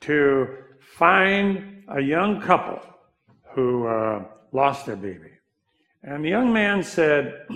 to 0.00 0.56
find 0.96 1.84
a 1.88 2.00
young 2.00 2.40
couple 2.40 2.80
who 3.54 3.86
uh, 3.86 4.24
lost 4.52 4.86
their 4.86 4.96
baby. 4.96 5.30
And 6.02 6.24
the 6.24 6.28
young 6.28 6.52
man 6.52 6.82
said, 6.82 7.46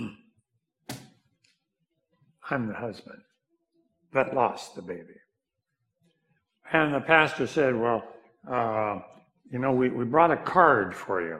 I'm 2.49 2.67
the 2.67 2.73
husband 2.73 3.21
that 4.13 4.33
lost 4.33 4.75
the 4.75 4.81
baby. 4.81 5.15
And 6.71 6.93
the 6.93 7.01
pastor 7.01 7.47
said, 7.47 7.75
Well, 7.75 8.03
uh, 8.49 8.99
you 9.51 9.59
know, 9.59 9.71
we, 9.71 9.89
we 9.89 10.05
brought 10.05 10.31
a 10.31 10.37
card 10.37 10.95
for 10.95 11.21
you. 11.21 11.39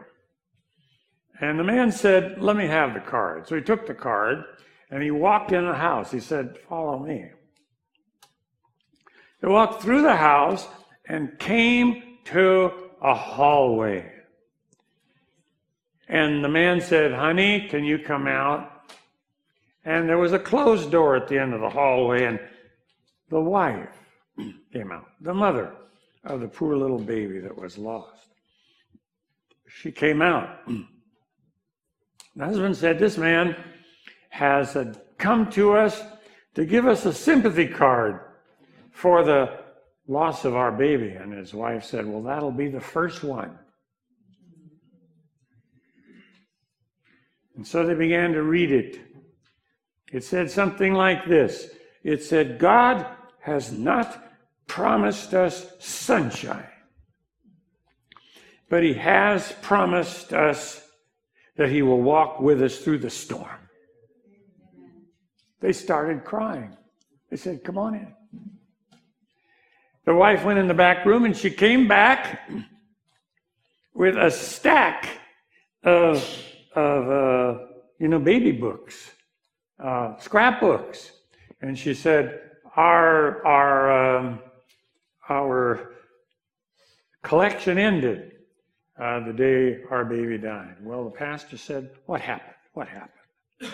And 1.41 1.57
the 1.57 1.63
man 1.63 1.91
said, 1.91 2.41
Let 2.41 2.55
me 2.55 2.67
have 2.67 2.93
the 2.93 2.99
card. 2.99 3.47
So 3.47 3.55
he 3.55 3.61
took 3.61 3.87
the 3.87 3.93
card 3.93 4.43
and 4.91 5.01
he 5.01 5.11
walked 5.11 5.51
in 5.51 5.65
the 5.65 5.73
house. 5.73 6.11
He 6.11 6.19
said, 6.19 6.57
Follow 6.67 6.99
me. 6.99 7.25
He 9.41 9.47
walked 9.47 9.81
through 9.81 10.01
the 10.01 10.15
house 10.15 10.67
and 11.07 11.39
came 11.39 12.17
to 12.25 12.71
a 13.01 13.15
hallway. 13.15 14.18
And 16.09 16.43
the 16.43 16.49
man 16.49 16.81
said, 16.81 17.13
Honey, 17.13 17.67
can 17.69 17.83
you 17.83 17.99
come 17.99 18.27
out? 18.27 18.89
And 19.85 20.09
there 20.09 20.17
was 20.17 20.33
a 20.33 20.39
closed 20.39 20.91
door 20.91 21.15
at 21.15 21.27
the 21.27 21.39
end 21.39 21.53
of 21.53 21.61
the 21.61 21.69
hallway, 21.69 22.25
and 22.25 22.39
the 23.29 23.39
wife 23.39 23.95
came 24.73 24.91
out, 24.91 25.05
the 25.21 25.33
mother 25.33 25.71
of 26.25 26.41
the 26.41 26.47
poor 26.47 26.75
little 26.75 26.99
baby 26.99 27.39
that 27.39 27.55
was 27.55 27.77
lost. 27.77 28.27
She 29.67 29.91
came 29.91 30.21
out. 30.21 30.59
The 32.35 32.45
husband 32.45 32.77
said, 32.77 32.99
This 32.99 33.17
man 33.17 33.53
has 34.29 34.77
uh, 34.77 34.93
come 35.17 35.49
to 35.51 35.73
us 35.73 36.01
to 36.53 36.63
give 36.63 36.87
us 36.87 37.05
a 37.05 37.11
sympathy 37.11 37.67
card 37.67 38.21
for 38.91 39.25
the 39.25 39.59
loss 40.07 40.45
of 40.45 40.55
our 40.55 40.71
baby. 40.71 41.09
And 41.09 41.33
his 41.33 41.53
wife 41.53 41.83
said, 41.83 42.05
Well, 42.05 42.21
that'll 42.23 42.51
be 42.51 42.69
the 42.69 42.79
first 42.79 43.25
one. 43.25 43.57
And 47.59 47.67
so 47.67 47.85
they 47.85 47.93
began 47.93 48.31
to 48.31 48.41
read 48.41 48.71
it. 48.71 49.01
It 50.13 50.23
said 50.23 50.49
something 50.49 50.93
like 50.93 51.27
this 51.27 51.69
It 52.05 52.23
said, 52.23 52.57
God 52.57 53.05
has 53.41 53.73
not 53.73 54.31
promised 54.65 55.33
us 55.33 55.69
sunshine, 55.79 56.69
but 58.69 58.81
He 58.81 58.93
has 58.93 59.51
promised 59.61 60.31
us 60.31 60.87
that 61.57 61.69
he 61.69 61.81
will 61.81 62.01
walk 62.01 62.39
with 62.39 62.61
us 62.61 62.77
through 62.77 62.99
the 62.99 63.09
storm. 63.09 63.59
They 65.59 65.73
started 65.73 66.23
crying. 66.23 66.77
They 67.29 67.35
said, 67.35 67.65
Come 67.65 67.77
on 67.77 67.95
in. 67.95 68.13
The 70.05 70.15
wife 70.15 70.45
went 70.45 70.59
in 70.59 70.69
the 70.69 70.73
back 70.73 71.05
room 71.05 71.25
and 71.25 71.35
she 71.35 71.51
came 71.51 71.89
back 71.89 72.49
with 73.93 74.15
a 74.15 74.31
stack 74.31 75.09
of, 75.83 76.25
of 76.73 77.09
uh, 77.09 77.38
you 77.99 78.07
know, 78.07 78.19
baby 78.19 78.51
books, 78.51 79.11
uh, 79.83 80.17
scrapbooks. 80.17 81.11
And 81.61 81.77
she 81.77 81.93
said, 81.93 82.39
Our, 82.75 83.45
our, 83.45 84.17
um, 84.17 84.39
our 85.29 85.91
collection 87.21 87.77
ended 87.77 88.31
uh, 88.99 89.25
the 89.25 89.33
day 89.33 89.81
our 89.89 90.03
baby 90.03 90.37
died. 90.37 90.75
Well, 90.81 91.05
the 91.05 91.11
pastor 91.11 91.57
said, 91.57 91.91
What 92.05 92.21
happened? 92.21 92.55
What 92.73 92.87
happened? 92.87 93.71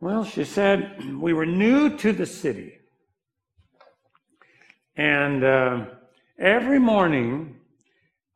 Well, 0.00 0.24
she 0.24 0.44
said, 0.44 1.14
We 1.14 1.32
were 1.32 1.46
new 1.46 1.96
to 1.98 2.12
the 2.12 2.26
city. 2.26 2.78
And 4.96 5.42
uh, 5.42 5.86
every 6.38 6.78
morning, 6.78 7.56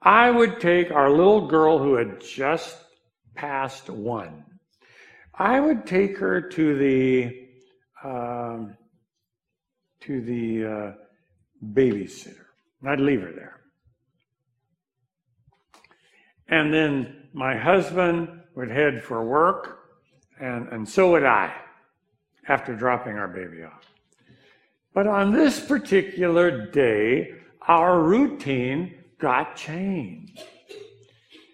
I 0.02 0.30
would 0.30 0.60
take 0.60 0.90
our 0.90 1.10
little 1.10 1.46
girl 1.46 1.78
who 1.78 1.94
had 1.94 2.20
just 2.20 2.76
passed 3.34 3.88
one. 3.90 4.44
I 5.38 5.60
would 5.60 5.86
take 5.86 6.18
her 6.18 6.40
to 6.40 6.78
the 6.78 7.48
uh, 8.02 8.64
to 10.00 10.20
the 10.20 10.64
uh, 10.64 10.92
babysitter. 11.72 12.46
I'd 12.86 13.00
leave 13.00 13.22
her 13.22 13.32
there. 13.32 13.60
And 16.48 16.72
then 16.72 17.28
my 17.32 17.56
husband 17.56 18.28
would 18.54 18.70
head 18.70 19.02
for 19.02 19.24
work, 19.24 19.80
and, 20.40 20.68
and 20.68 20.88
so 20.88 21.10
would 21.12 21.24
I 21.24 21.52
after 22.48 22.74
dropping 22.74 23.16
our 23.16 23.28
baby 23.28 23.62
off. 23.62 23.84
But 24.94 25.06
on 25.06 25.32
this 25.32 25.60
particular 25.60 26.66
day, 26.70 27.34
our 27.66 28.00
routine 28.00 28.94
got 29.18 29.54
changed 29.56 30.42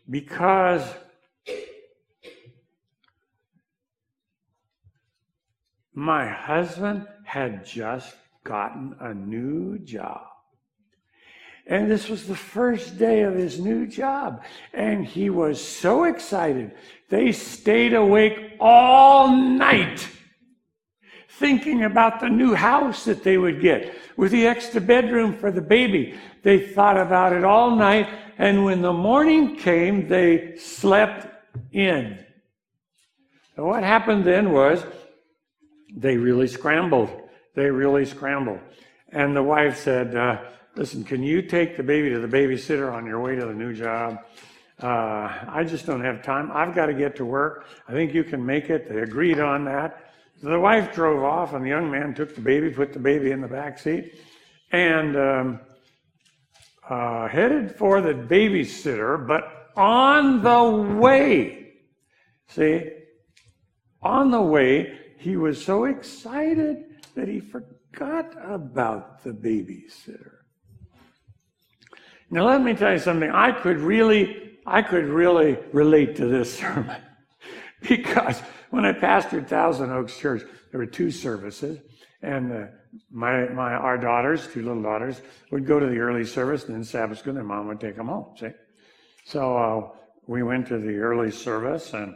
because 0.09 0.83
my 5.95 6.27
husband 6.29 7.07
had 7.25 7.65
just 7.65 8.15
gotten 8.43 8.95
a 9.01 9.15
new 9.15 9.79
job. 9.79 10.23
And 11.67 11.91
this 11.91 12.09
was 12.09 12.27
the 12.27 12.37
first 12.37 12.99
day 12.99 13.23
of 13.23 13.35
his 13.35 13.59
new 13.59 13.87
job. 13.87 14.43
And 14.75 15.07
he 15.07 15.31
was 15.31 15.63
so 15.63 16.05
excited. 16.05 16.73
They 17.09 17.33
stayed 17.33 17.95
awake 17.95 18.57
all 18.61 19.35
night 19.35 20.07
thinking 21.39 21.85
about 21.85 22.21
the 22.21 22.29
new 22.29 22.55
house 22.55 23.05
that 23.05 23.25
they 23.25 23.39
would 23.39 23.61
get 23.61 23.95
with 24.17 24.31
the 24.31 24.47
extra 24.47 24.81
bedroom 24.81 25.37
for 25.37 25.51
the 25.51 25.61
baby. 25.61 26.15
They 26.43 26.61
thought 26.61 26.97
about 26.97 27.33
it 27.33 27.45
all 27.45 27.75
night. 27.75 28.09
And 28.39 28.65
when 28.65 28.83
the 28.83 28.93
morning 28.93 29.57
came, 29.57 30.07
they 30.07 30.57
slept 30.57 31.27
in. 31.73 32.19
And 33.57 33.67
what 33.67 33.83
happened 33.83 34.25
then 34.25 34.53
was 34.53 34.85
they 35.95 36.17
really 36.17 36.49
scrambled. 36.49 37.11
They 37.55 37.71
really 37.71 38.05
scrambled. 38.05 38.61
And 39.11 39.35
the 39.37 39.43
wife 39.43 39.79
said, 39.79 40.17
uh, 40.17 40.39
Listen, 40.77 41.05
can 41.05 41.23
you 41.23 41.41
take 41.41 41.77
the 41.77 41.85
baby 41.85 42.11
to 42.11 42.19
the 42.19 42.27
babysitter 42.27 42.93
on 42.93 43.07
your 43.07 43.21
way 43.21 43.37
to 43.37 43.47
the 43.47 43.55
new 43.55 43.73
job? 43.73 44.19
Uh, 44.83 45.31
I 45.47 45.65
just 45.65 45.87
don't 45.87 46.03
have 46.03 46.21
time. 46.21 46.51
I've 46.53 46.75
got 46.75 46.87
to 46.87 46.95
get 46.95 47.15
to 47.17 47.25
work. 47.25 47.67
I 47.87 47.93
think 47.93 48.13
you 48.13 48.25
can 48.25 48.45
make 48.45 48.71
it. 48.71 48.89
They 48.89 48.99
agreed 48.99 49.39
on 49.39 49.65
that. 49.67 50.13
So 50.43 50.49
the 50.49 50.59
wife 50.59 50.93
drove 50.93 51.23
off, 51.23 51.53
and 51.53 51.65
the 51.65 51.69
young 51.69 51.89
man 51.93 52.13
took 52.13 52.35
the 52.35 52.41
baby, 52.41 52.71
put 52.71 52.93
the 52.93 52.99
baby 52.99 53.31
in 53.31 53.41
the 53.41 53.47
back 53.47 53.79
seat, 53.79 54.15
and 54.73 55.17
um, 55.17 55.61
uh, 56.89 57.29
headed 57.29 57.77
for 57.77 58.01
the 58.01 58.13
babysitter. 58.13 59.25
But 59.25 59.71
on 59.77 60.43
the 60.43 60.99
way, 60.99 61.75
see, 62.49 62.91
on 64.03 64.33
the 64.33 64.43
way, 64.43 64.99
he 65.25 65.39
was 65.39 65.65
so 65.65 65.87
excited 65.87 66.85
that 67.15 67.29
he 67.29 67.41
forgot 67.41 68.31
about 68.45 69.25
the 69.25 69.31
babysitter. 69.31 70.33
Now, 72.31 72.47
let 72.47 72.61
me 72.61 72.75
tell 72.75 72.93
you 72.93 72.99
something. 72.99 73.31
I 73.31 73.51
could 73.53 73.79
really, 73.79 74.59
I 74.67 74.83
could 74.83 75.07
really 75.07 75.57
relate 75.73 76.15
to 76.17 76.27
this 76.27 76.59
sermon 76.59 77.01
because 77.89 78.39
when 78.69 78.85
I 78.85 78.93
pastored 78.93 79.49
Thousand 79.49 79.91
Oaks 79.93 80.19
Church, 80.19 80.43
there 80.71 80.79
were 80.79 80.85
two 80.85 81.11
services, 81.11 81.79
and 82.21 82.53
uh, 82.53 82.67
my, 83.11 83.49
my, 83.49 83.73
our 83.73 83.97
daughters, 83.97 84.47
two 84.47 84.63
little 84.63 84.83
daughters, 84.83 85.23
would 85.51 85.67
go 85.67 85.81
to 85.81 85.87
the 85.87 85.97
early 85.97 86.27
service, 86.27 86.67
and 86.67 86.75
then 86.75 86.85
Sabbath 86.85 87.21
school, 87.21 87.33
their 87.33 87.45
mom 87.45 87.67
would 87.69 87.81
take 87.81 87.97
them 87.97 88.09
home. 88.09 88.35
See, 88.39 88.51
so 89.25 89.57
uh, 89.57 89.89
we 90.27 90.43
went 90.43 90.69
to 90.69 90.79
the 90.79 90.97
early 90.99 91.31
service, 91.31 91.95
and 91.95 92.15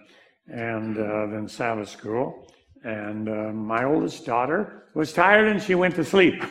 and 0.51 0.99
uh, 0.99 1.27
then 1.27 1.49
Sabbath 1.49 1.89
school, 1.89 2.47
and 2.85 3.29
uh, 3.29 3.53
my 3.53 3.85
oldest 3.85 4.25
daughter 4.25 4.85
was 4.95 5.13
tired, 5.13 5.49
and 5.49 5.63
she 5.63 5.75
went 5.75 5.95
to 5.97 6.05
sleep. 6.05 6.45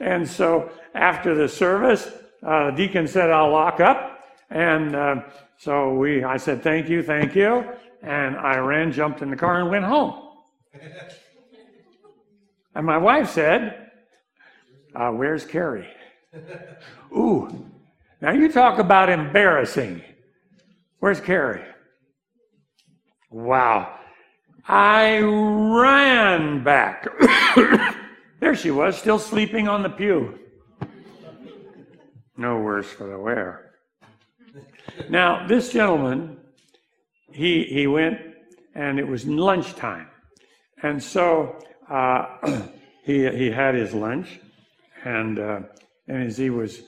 and 0.00 0.28
so 0.28 0.70
after 0.94 1.34
the 1.34 1.48
service, 1.48 2.10
uh, 2.46 2.70
the 2.70 2.76
deacon 2.76 3.06
said, 3.06 3.30
"I'll 3.30 3.50
lock 3.50 3.80
up," 3.80 4.20
and 4.50 4.94
uh, 4.94 5.22
so 5.58 5.94
we, 5.94 6.24
I 6.24 6.36
said, 6.36 6.62
"Thank 6.62 6.88
you, 6.88 7.02
thank 7.02 7.34
you," 7.34 7.64
and 8.02 8.36
I 8.36 8.58
ran, 8.58 8.92
jumped 8.92 9.22
in 9.22 9.30
the 9.30 9.36
car, 9.36 9.60
and 9.60 9.70
went 9.70 9.84
home. 9.84 10.28
And 12.74 12.86
my 12.86 12.96
wife 12.96 13.30
said, 13.30 13.90
uh, 14.94 15.10
Where's 15.10 15.44
Carrie? 15.44 15.88
Ooh, 17.12 17.66
now 18.20 18.30
you 18.32 18.52
talk 18.52 18.78
about 18.78 19.08
embarrassing. 19.08 20.00
Where's 21.00 21.20
Carrie? 21.20 21.64
Wow. 23.30 23.98
I 24.68 25.20
ran 25.20 26.62
back. 26.62 27.08
there 28.40 28.54
she 28.54 28.70
was, 28.70 28.98
still 28.98 29.18
sleeping 29.18 29.66
on 29.66 29.82
the 29.82 29.88
pew. 29.88 30.38
No 32.36 32.58
worse 32.58 32.86
for 32.86 33.06
the 33.06 33.18
wear. 33.18 33.72
Now, 35.08 35.46
this 35.46 35.72
gentleman, 35.72 36.36
he, 37.32 37.64
he 37.64 37.86
went 37.86 38.18
and 38.74 38.98
it 38.98 39.08
was 39.08 39.26
lunchtime. 39.26 40.08
And 40.82 41.02
so 41.02 41.58
uh, 41.88 42.26
he, 43.04 43.26
he 43.30 43.50
had 43.50 43.74
his 43.74 43.94
lunch, 43.94 44.38
and, 45.04 45.38
uh, 45.38 45.60
and 46.08 46.24
as 46.24 46.36
he 46.36 46.50
was 46.50 46.82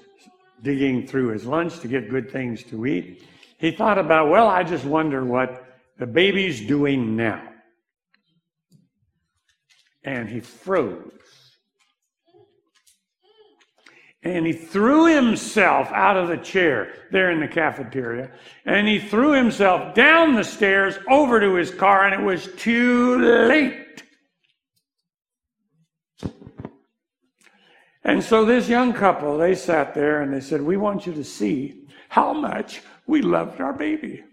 digging 0.63 1.07
through 1.07 1.29
his 1.29 1.47
lunch 1.47 1.81
to 1.81 1.89
get 1.89 2.11
good 2.11 2.31
things 2.31 2.63
to 2.65 2.85
eat, 2.85 3.25
he 3.57 3.71
thought 3.71 3.99
about, 3.99 4.29
well, 4.29 4.49
I 4.49 4.65
just 4.65 4.85
wonder 4.85 5.25
what 5.25 5.65
the 5.99 6.07
baby's 6.07 6.61
doing 6.61 7.17
now. 7.17 7.50
And 10.05 10.29
he 10.29 10.41
froze. 10.41 11.57
And 14.23 14.47
he 14.47 14.53
threw 14.53 15.07
himself 15.07 15.91
out 15.93 16.17
of 16.17 16.29
the 16.29 16.37
chair 16.37 16.93
there 17.11 17.31
in 17.31 17.41
the 17.41 17.49
cafeteria. 17.49 18.31
And 18.67 18.87
he 18.87 18.99
threw 18.99 19.33
himself 19.33 19.95
down 19.95 20.35
the 20.35 20.45
stairs 20.45 20.99
over 21.09 21.41
to 21.41 21.55
his 21.55 21.71
car, 21.71 22.05
and 22.05 22.15
it 22.15 22.25
was 22.25 22.49
too 22.57 23.19
late. 23.19 24.03
And 28.05 28.23
so 28.23 28.45
this 28.45 28.69
young 28.69 28.93
couple, 28.93 29.39
they 29.39 29.55
sat 29.55 29.95
there 29.95 30.23
and 30.23 30.33
they 30.33 30.41
said, 30.41 30.61
We 30.61 30.77
want 30.77 31.07
you 31.07 31.15
to 31.15 31.25
see 31.25 31.87
how 32.09 32.33
much 32.33 32.83
we 33.07 33.23
loved 33.23 33.61
our 33.61 33.73
baby. 33.73 34.25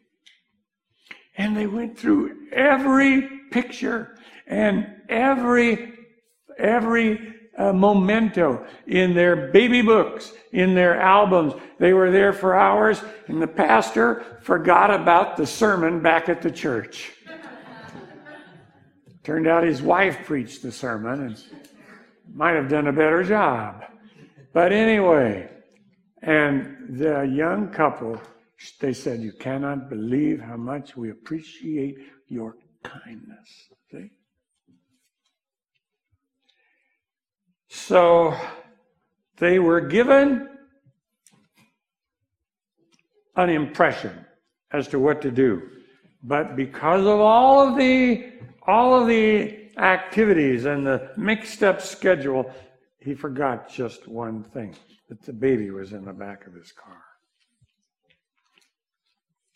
And 1.37 1.55
they 1.55 1.67
went 1.67 1.97
through 1.97 2.49
every 2.51 3.29
picture 3.51 4.17
and 4.47 4.96
every 5.09 5.93
every 6.57 7.35
uh, 7.57 7.73
memento 7.73 8.65
in 8.85 9.13
their 9.13 9.51
baby 9.51 9.81
books, 9.81 10.33
in 10.51 10.75
their 10.75 10.99
albums. 10.99 11.53
They 11.79 11.93
were 11.93 12.11
there 12.11 12.33
for 12.33 12.55
hours, 12.55 13.01
and 13.27 13.41
the 13.41 13.47
pastor 13.47 14.39
forgot 14.41 14.91
about 14.93 15.37
the 15.37 15.45
sermon 15.45 16.01
back 16.01 16.29
at 16.29 16.41
the 16.41 16.51
church. 16.51 17.11
Turned 19.23 19.47
out 19.47 19.63
his 19.63 19.81
wife 19.81 20.25
preached 20.25 20.61
the 20.61 20.71
sermon, 20.71 21.21
and 21.21 21.43
might 22.33 22.55
have 22.55 22.69
done 22.69 22.87
a 22.87 22.93
better 22.93 23.23
job. 23.23 23.83
But 24.53 24.71
anyway, 24.71 25.49
and 26.21 26.97
the 26.97 27.23
young 27.23 27.69
couple, 27.69 28.21
they 28.79 28.93
said, 28.93 29.21
You 29.21 29.33
cannot 29.33 29.89
believe 29.89 30.39
how 30.39 30.57
much 30.57 30.95
we 30.95 31.09
appreciate 31.09 31.97
your 32.27 32.55
kindness. 32.83 33.69
See? 33.91 34.11
So 37.77 38.35
they 39.37 39.59
were 39.59 39.79
given 39.79 40.49
an 43.35 43.49
impression 43.49 44.25
as 44.71 44.87
to 44.89 44.99
what 44.99 45.21
to 45.21 45.31
do. 45.31 45.69
But 46.23 46.55
because 46.55 47.01
of 47.01 47.19
all 47.19 47.65
of 47.65 47.77
the 47.77 48.33
all 48.65 48.99
of 48.99 49.07
the 49.07 49.69
activities 49.77 50.65
and 50.65 50.85
the 50.85 51.11
mixed 51.15 51.63
up 51.63 51.79
schedule, 51.81 52.51
he 52.99 53.13
forgot 53.13 53.71
just 53.71 54.07
one 54.07 54.43
thing 54.43 54.75
that 55.07 55.21
the 55.21 55.31
baby 55.31 55.69
was 55.69 55.93
in 55.93 56.03
the 56.03 56.11
back 56.11 56.45
of 56.45 56.53
his 56.53 56.73
car. 56.73 57.01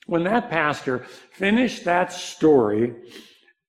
When 0.05 0.24
that 0.24 0.49
pastor 0.49 0.99
finished 1.34 1.84
that 1.84 2.13
story, 2.13 2.95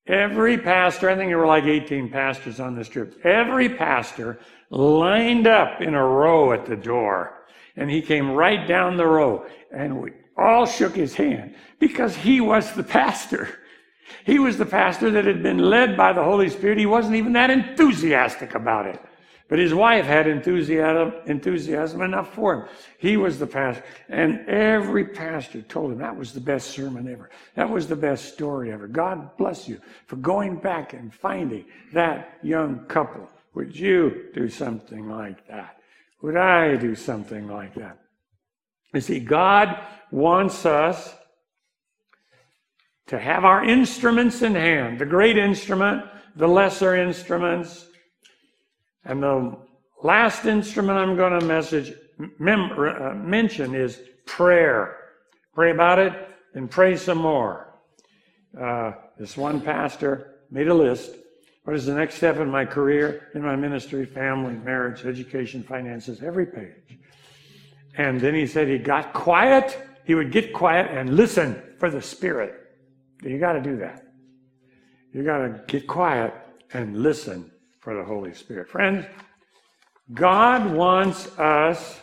every 0.06 0.58
pastor, 0.58 1.08
I 1.08 1.16
think 1.16 1.30
there 1.30 1.38
were 1.38 1.46
like 1.46 1.64
18 1.64 2.10
pastors 2.10 2.60
on 2.60 2.74
this 2.74 2.88
trip, 2.88 3.20
every 3.24 3.68
pastor 3.68 4.38
lined 4.70 5.46
up 5.46 5.80
in 5.80 5.94
a 5.94 6.04
row 6.04 6.52
at 6.52 6.66
the 6.66 6.76
door. 6.76 7.38
And 7.76 7.90
he 7.90 8.02
came 8.02 8.30
right 8.32 8.66
down 8.66 8.96
the 8.96 9.06
row 9.06 9.46
and 9.70 10.00
we 10.00 10.12
all 10.36 10.66
shook 10.66 10.94
his 10.94 11.14
hand 11.14 11.54
because 11.78 12.16
he 12.16 12.40
was 12.40 12.72
the 12.72 12.82
pastor. 12.82 13.58
He 14.24 14.38
was 14.38 14.58
the 14.58 14.66
pastor 14.66 15.10
that 15.10 15.24
had 15.24 15.42
been 15.42 15.58
led 15.58 15.96
by 15.96 16.12
the 16.12 16.22
Holy 16.22 16.50
Spirit. 16.50 16.78
He 16.78 16.86
wasn't 16.86 17.16
even 17.16 17.32
that 17.32 17.50
enthusiastic 17.50 18.54
about 18.54 18.86
it. 18.86 19.00
But 19.52 19.58
his 19.58 19.74
wife 19.74 20.06
had 20.06 20.26
enthusiasm, 20.26 21.12
enthusiasm 21.26 22.00
enough 22.00 22.32
for 22.32 22.54
him. 22.54 22.68
He 22.96 23.18
was 23.18 23.38
the 23.38 23.46
pastor. 23.46 23.84
And 24.08 24.48
every 24.48 25.04
pastor 25.04 25.60
told 25.60 25.92
him 25.92 25.98
that 25.98 26.16
was 26.16 26.32
the 26.32 26.40
best 26.40 26.70
sermon 26.70 27.06
ever. 27.06 27.28
That 27.54 27.68
was 27.68 27.86
the 27.86 27.94
best 27.94 28.32
story 28.32 28.72
ever. 28.72 28.88
God 28.88 29.36
bless 29.36 29.68
you 29.68 29.78
for 30.06 30.16
going 30.16 30.56
back 30.56 30.94
and 30.94 31.12
finding 31.12 31.66
that 31.92 32.38
young 32.42 32.86
couple. 32.86 33.28
Would 33.52 33.78
you 33.78 34.30
do 34.32 34.48
something 34.48 35.06
like 35.06 35.46
that? 35.48 35.76
Would 36.22 36.38
I 36.38 36.76
do 36.76 36.94
something 36.94 37.46
like 37.46 37.74
that? 37.74 37.98
You 38.94 39.02
see, 39.02 39.20
God 39.20 39.78
wants 40.10 40.64
us 40.64 41.14
to 43.08 43.18
have 43.18 43.44
our 43.44 43.62
instruments 43.62 44.40
in 44.40 44.54
hand 44.54 44.98
the 44.98 45.04
great 45.04 45.36
instrument, 45.36 46.06
the 46.36 46.48
lesser 46.48 46.96
instruments. 46.96 47.88
And 49.04 49.22
the 49.22 49.56
last 50.02 50.44
instrument 50.46 50.98
I'm 50.98 51.16
going 51.16 51.38
to 51.38 51.46
message, 51.46 51.92
mem- 52.38 52.72
uh, 52.72 53.14
mention 53.14 53.74
is 53.74 54.00
prayer. 54.26 54.98
Pray 55.54 55.70
about 55.70 55.98
it 55.98 56.12
and 56.54 56.70
pray 56.70 56.96
some 56.96 57.18
more. 57.18 57.74
Uh, 58.58 58.92
this 59.18 59.36
one 59.36 59.60
pastor 59.60 60.36
made 60.50 60.68
a 60.68 60.74
list. 60.74 61.12
What 61.64 61.76
is 61.76 61.86
the 61.86 61.94
next 61.94 62.16
step 62.16 62.38
in 62.38 62.50
my 62.50 62.64
career, 62.64 63.28
in 63.34 63.42
my 63.42 63.54
ministry, 63.54 64.04
family, 64.04 64.54
marriage, 64.54 65.04
education, 65.04 65.62
finances, 65.62 66.22
every 66.22 66.46
page. 66.46 66.98
And 67.96 68.20
then 68.20 68.34
he 68.34 68.46
said 68.46 68.68
he 68.68 68.78
got 68.78 69.12
quiet. 69.12 69.78
He 70.04 70.14
would 70.14 70.32
get 70.32 70.52
quiet 70.52 70.90
and 70.90 71.14
listen 71.14 71.62
for 71.78 71.88
the 71.88 72.02
Spirit. 72.02 72.54
You 73.22 73.38
got 73.38 73.52
to 73.52 73.60
do 73.60 73.76
that. 73.76 74.04
You 75.12 75.22
got 75.22 75.38
to 75.38 75.62
get 75.68 75.86
quiet 75.86 76.34
and 76.72 77.02
listen 77.02 77.51
for 77.82 77.96
the 77.96 78.04
Holy 78.04 78.32
Spirit. 78.32 78.68
Friends, 78.68 79.04
God 80.14 80.72
wants 80.72 81.26
us 81.38 82.00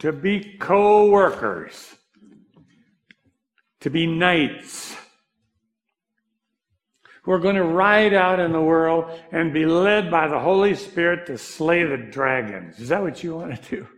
to 0.00 0.12
be 0.12 0.56
co 0.58 1.08
workers, 1.08 1.94
to 3.80 3.90
be 3.90 4.06
knights 4.06 4.96
who 7.22 7.32
are 7.32 7.38
going 7.38 7.54
to 7.54 7.64
ride 7.64 8.12
out 8.12 8.40
in 8.40 8.52
the 8.52 8.60
world 8.60 9.10
and 9.32 9.52
be 9.52 9.64
led 9.64 10.10
by 10.10 10.28
the 10.28 10.38
Holy 10.38 10.74
Spirit 10.74 11.26
to 11.26 11.38
slay 11.38 11.84
the 11.84 11.96
dragons. 11.96 12.78
Is 12.78 12.88
that 12.88 13.00
what 13.00 13.22
you 13.22 13.36
want 13.36 13.62
to 13.62 13.76
do? 13.76 13.88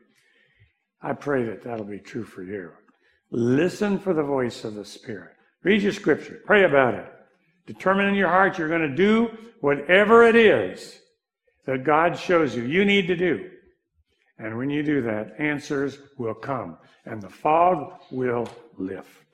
I 1.03 1.13
pray 1.15 1.45
that 1.45 1.65
that'll 1.65 1.87
be 1.87 1.99
true 1.99 2.25
for 2.25 2.43
you. 2.43 2.71
Listen 3.31 3.99
for 3.99 4.15
the 4.15 4.23
voice 4.23 4.65
of 4.65 4.75
the 4.75 4.85
Spirit. 4.85 5.33
Read 5.65 5.83
your 5.83 5.93
scripture. 5.93 6.41
Pray 6.45 6.65
about 6.65 6.95
it. 6.95 7.11
Determine 7.67 8.07
in 8.07 8.15
your 8.15 8.29
heart 8.29 8.59
you're 8.59 8.69
going 8.69 8.89
to 8.89 8.95
do 8.95 9.31
whatever 9.61 10.23
it 10.23 10.37
is 10.37 11.01
that 11.67 11.85
God 11.85 12.19
shows 12.19 12.57
you 12.57 12.65
you 12.65 12.85
need 12.85 13.07
to 13.09 13.17
do. 13.17 13.51
And 14.39 14.57
when 14.57 14.71
you 14.71 14.83
do 14.83 15.03
that, 15.03 15.35
answers 15.39 15.99
will 16.19 16.35
come 16.35 16.79
and 17.05 17.21
the 17.23 17.29
fog 17.29 18.01
will 18.11 18.49
lift. 18.77 19.26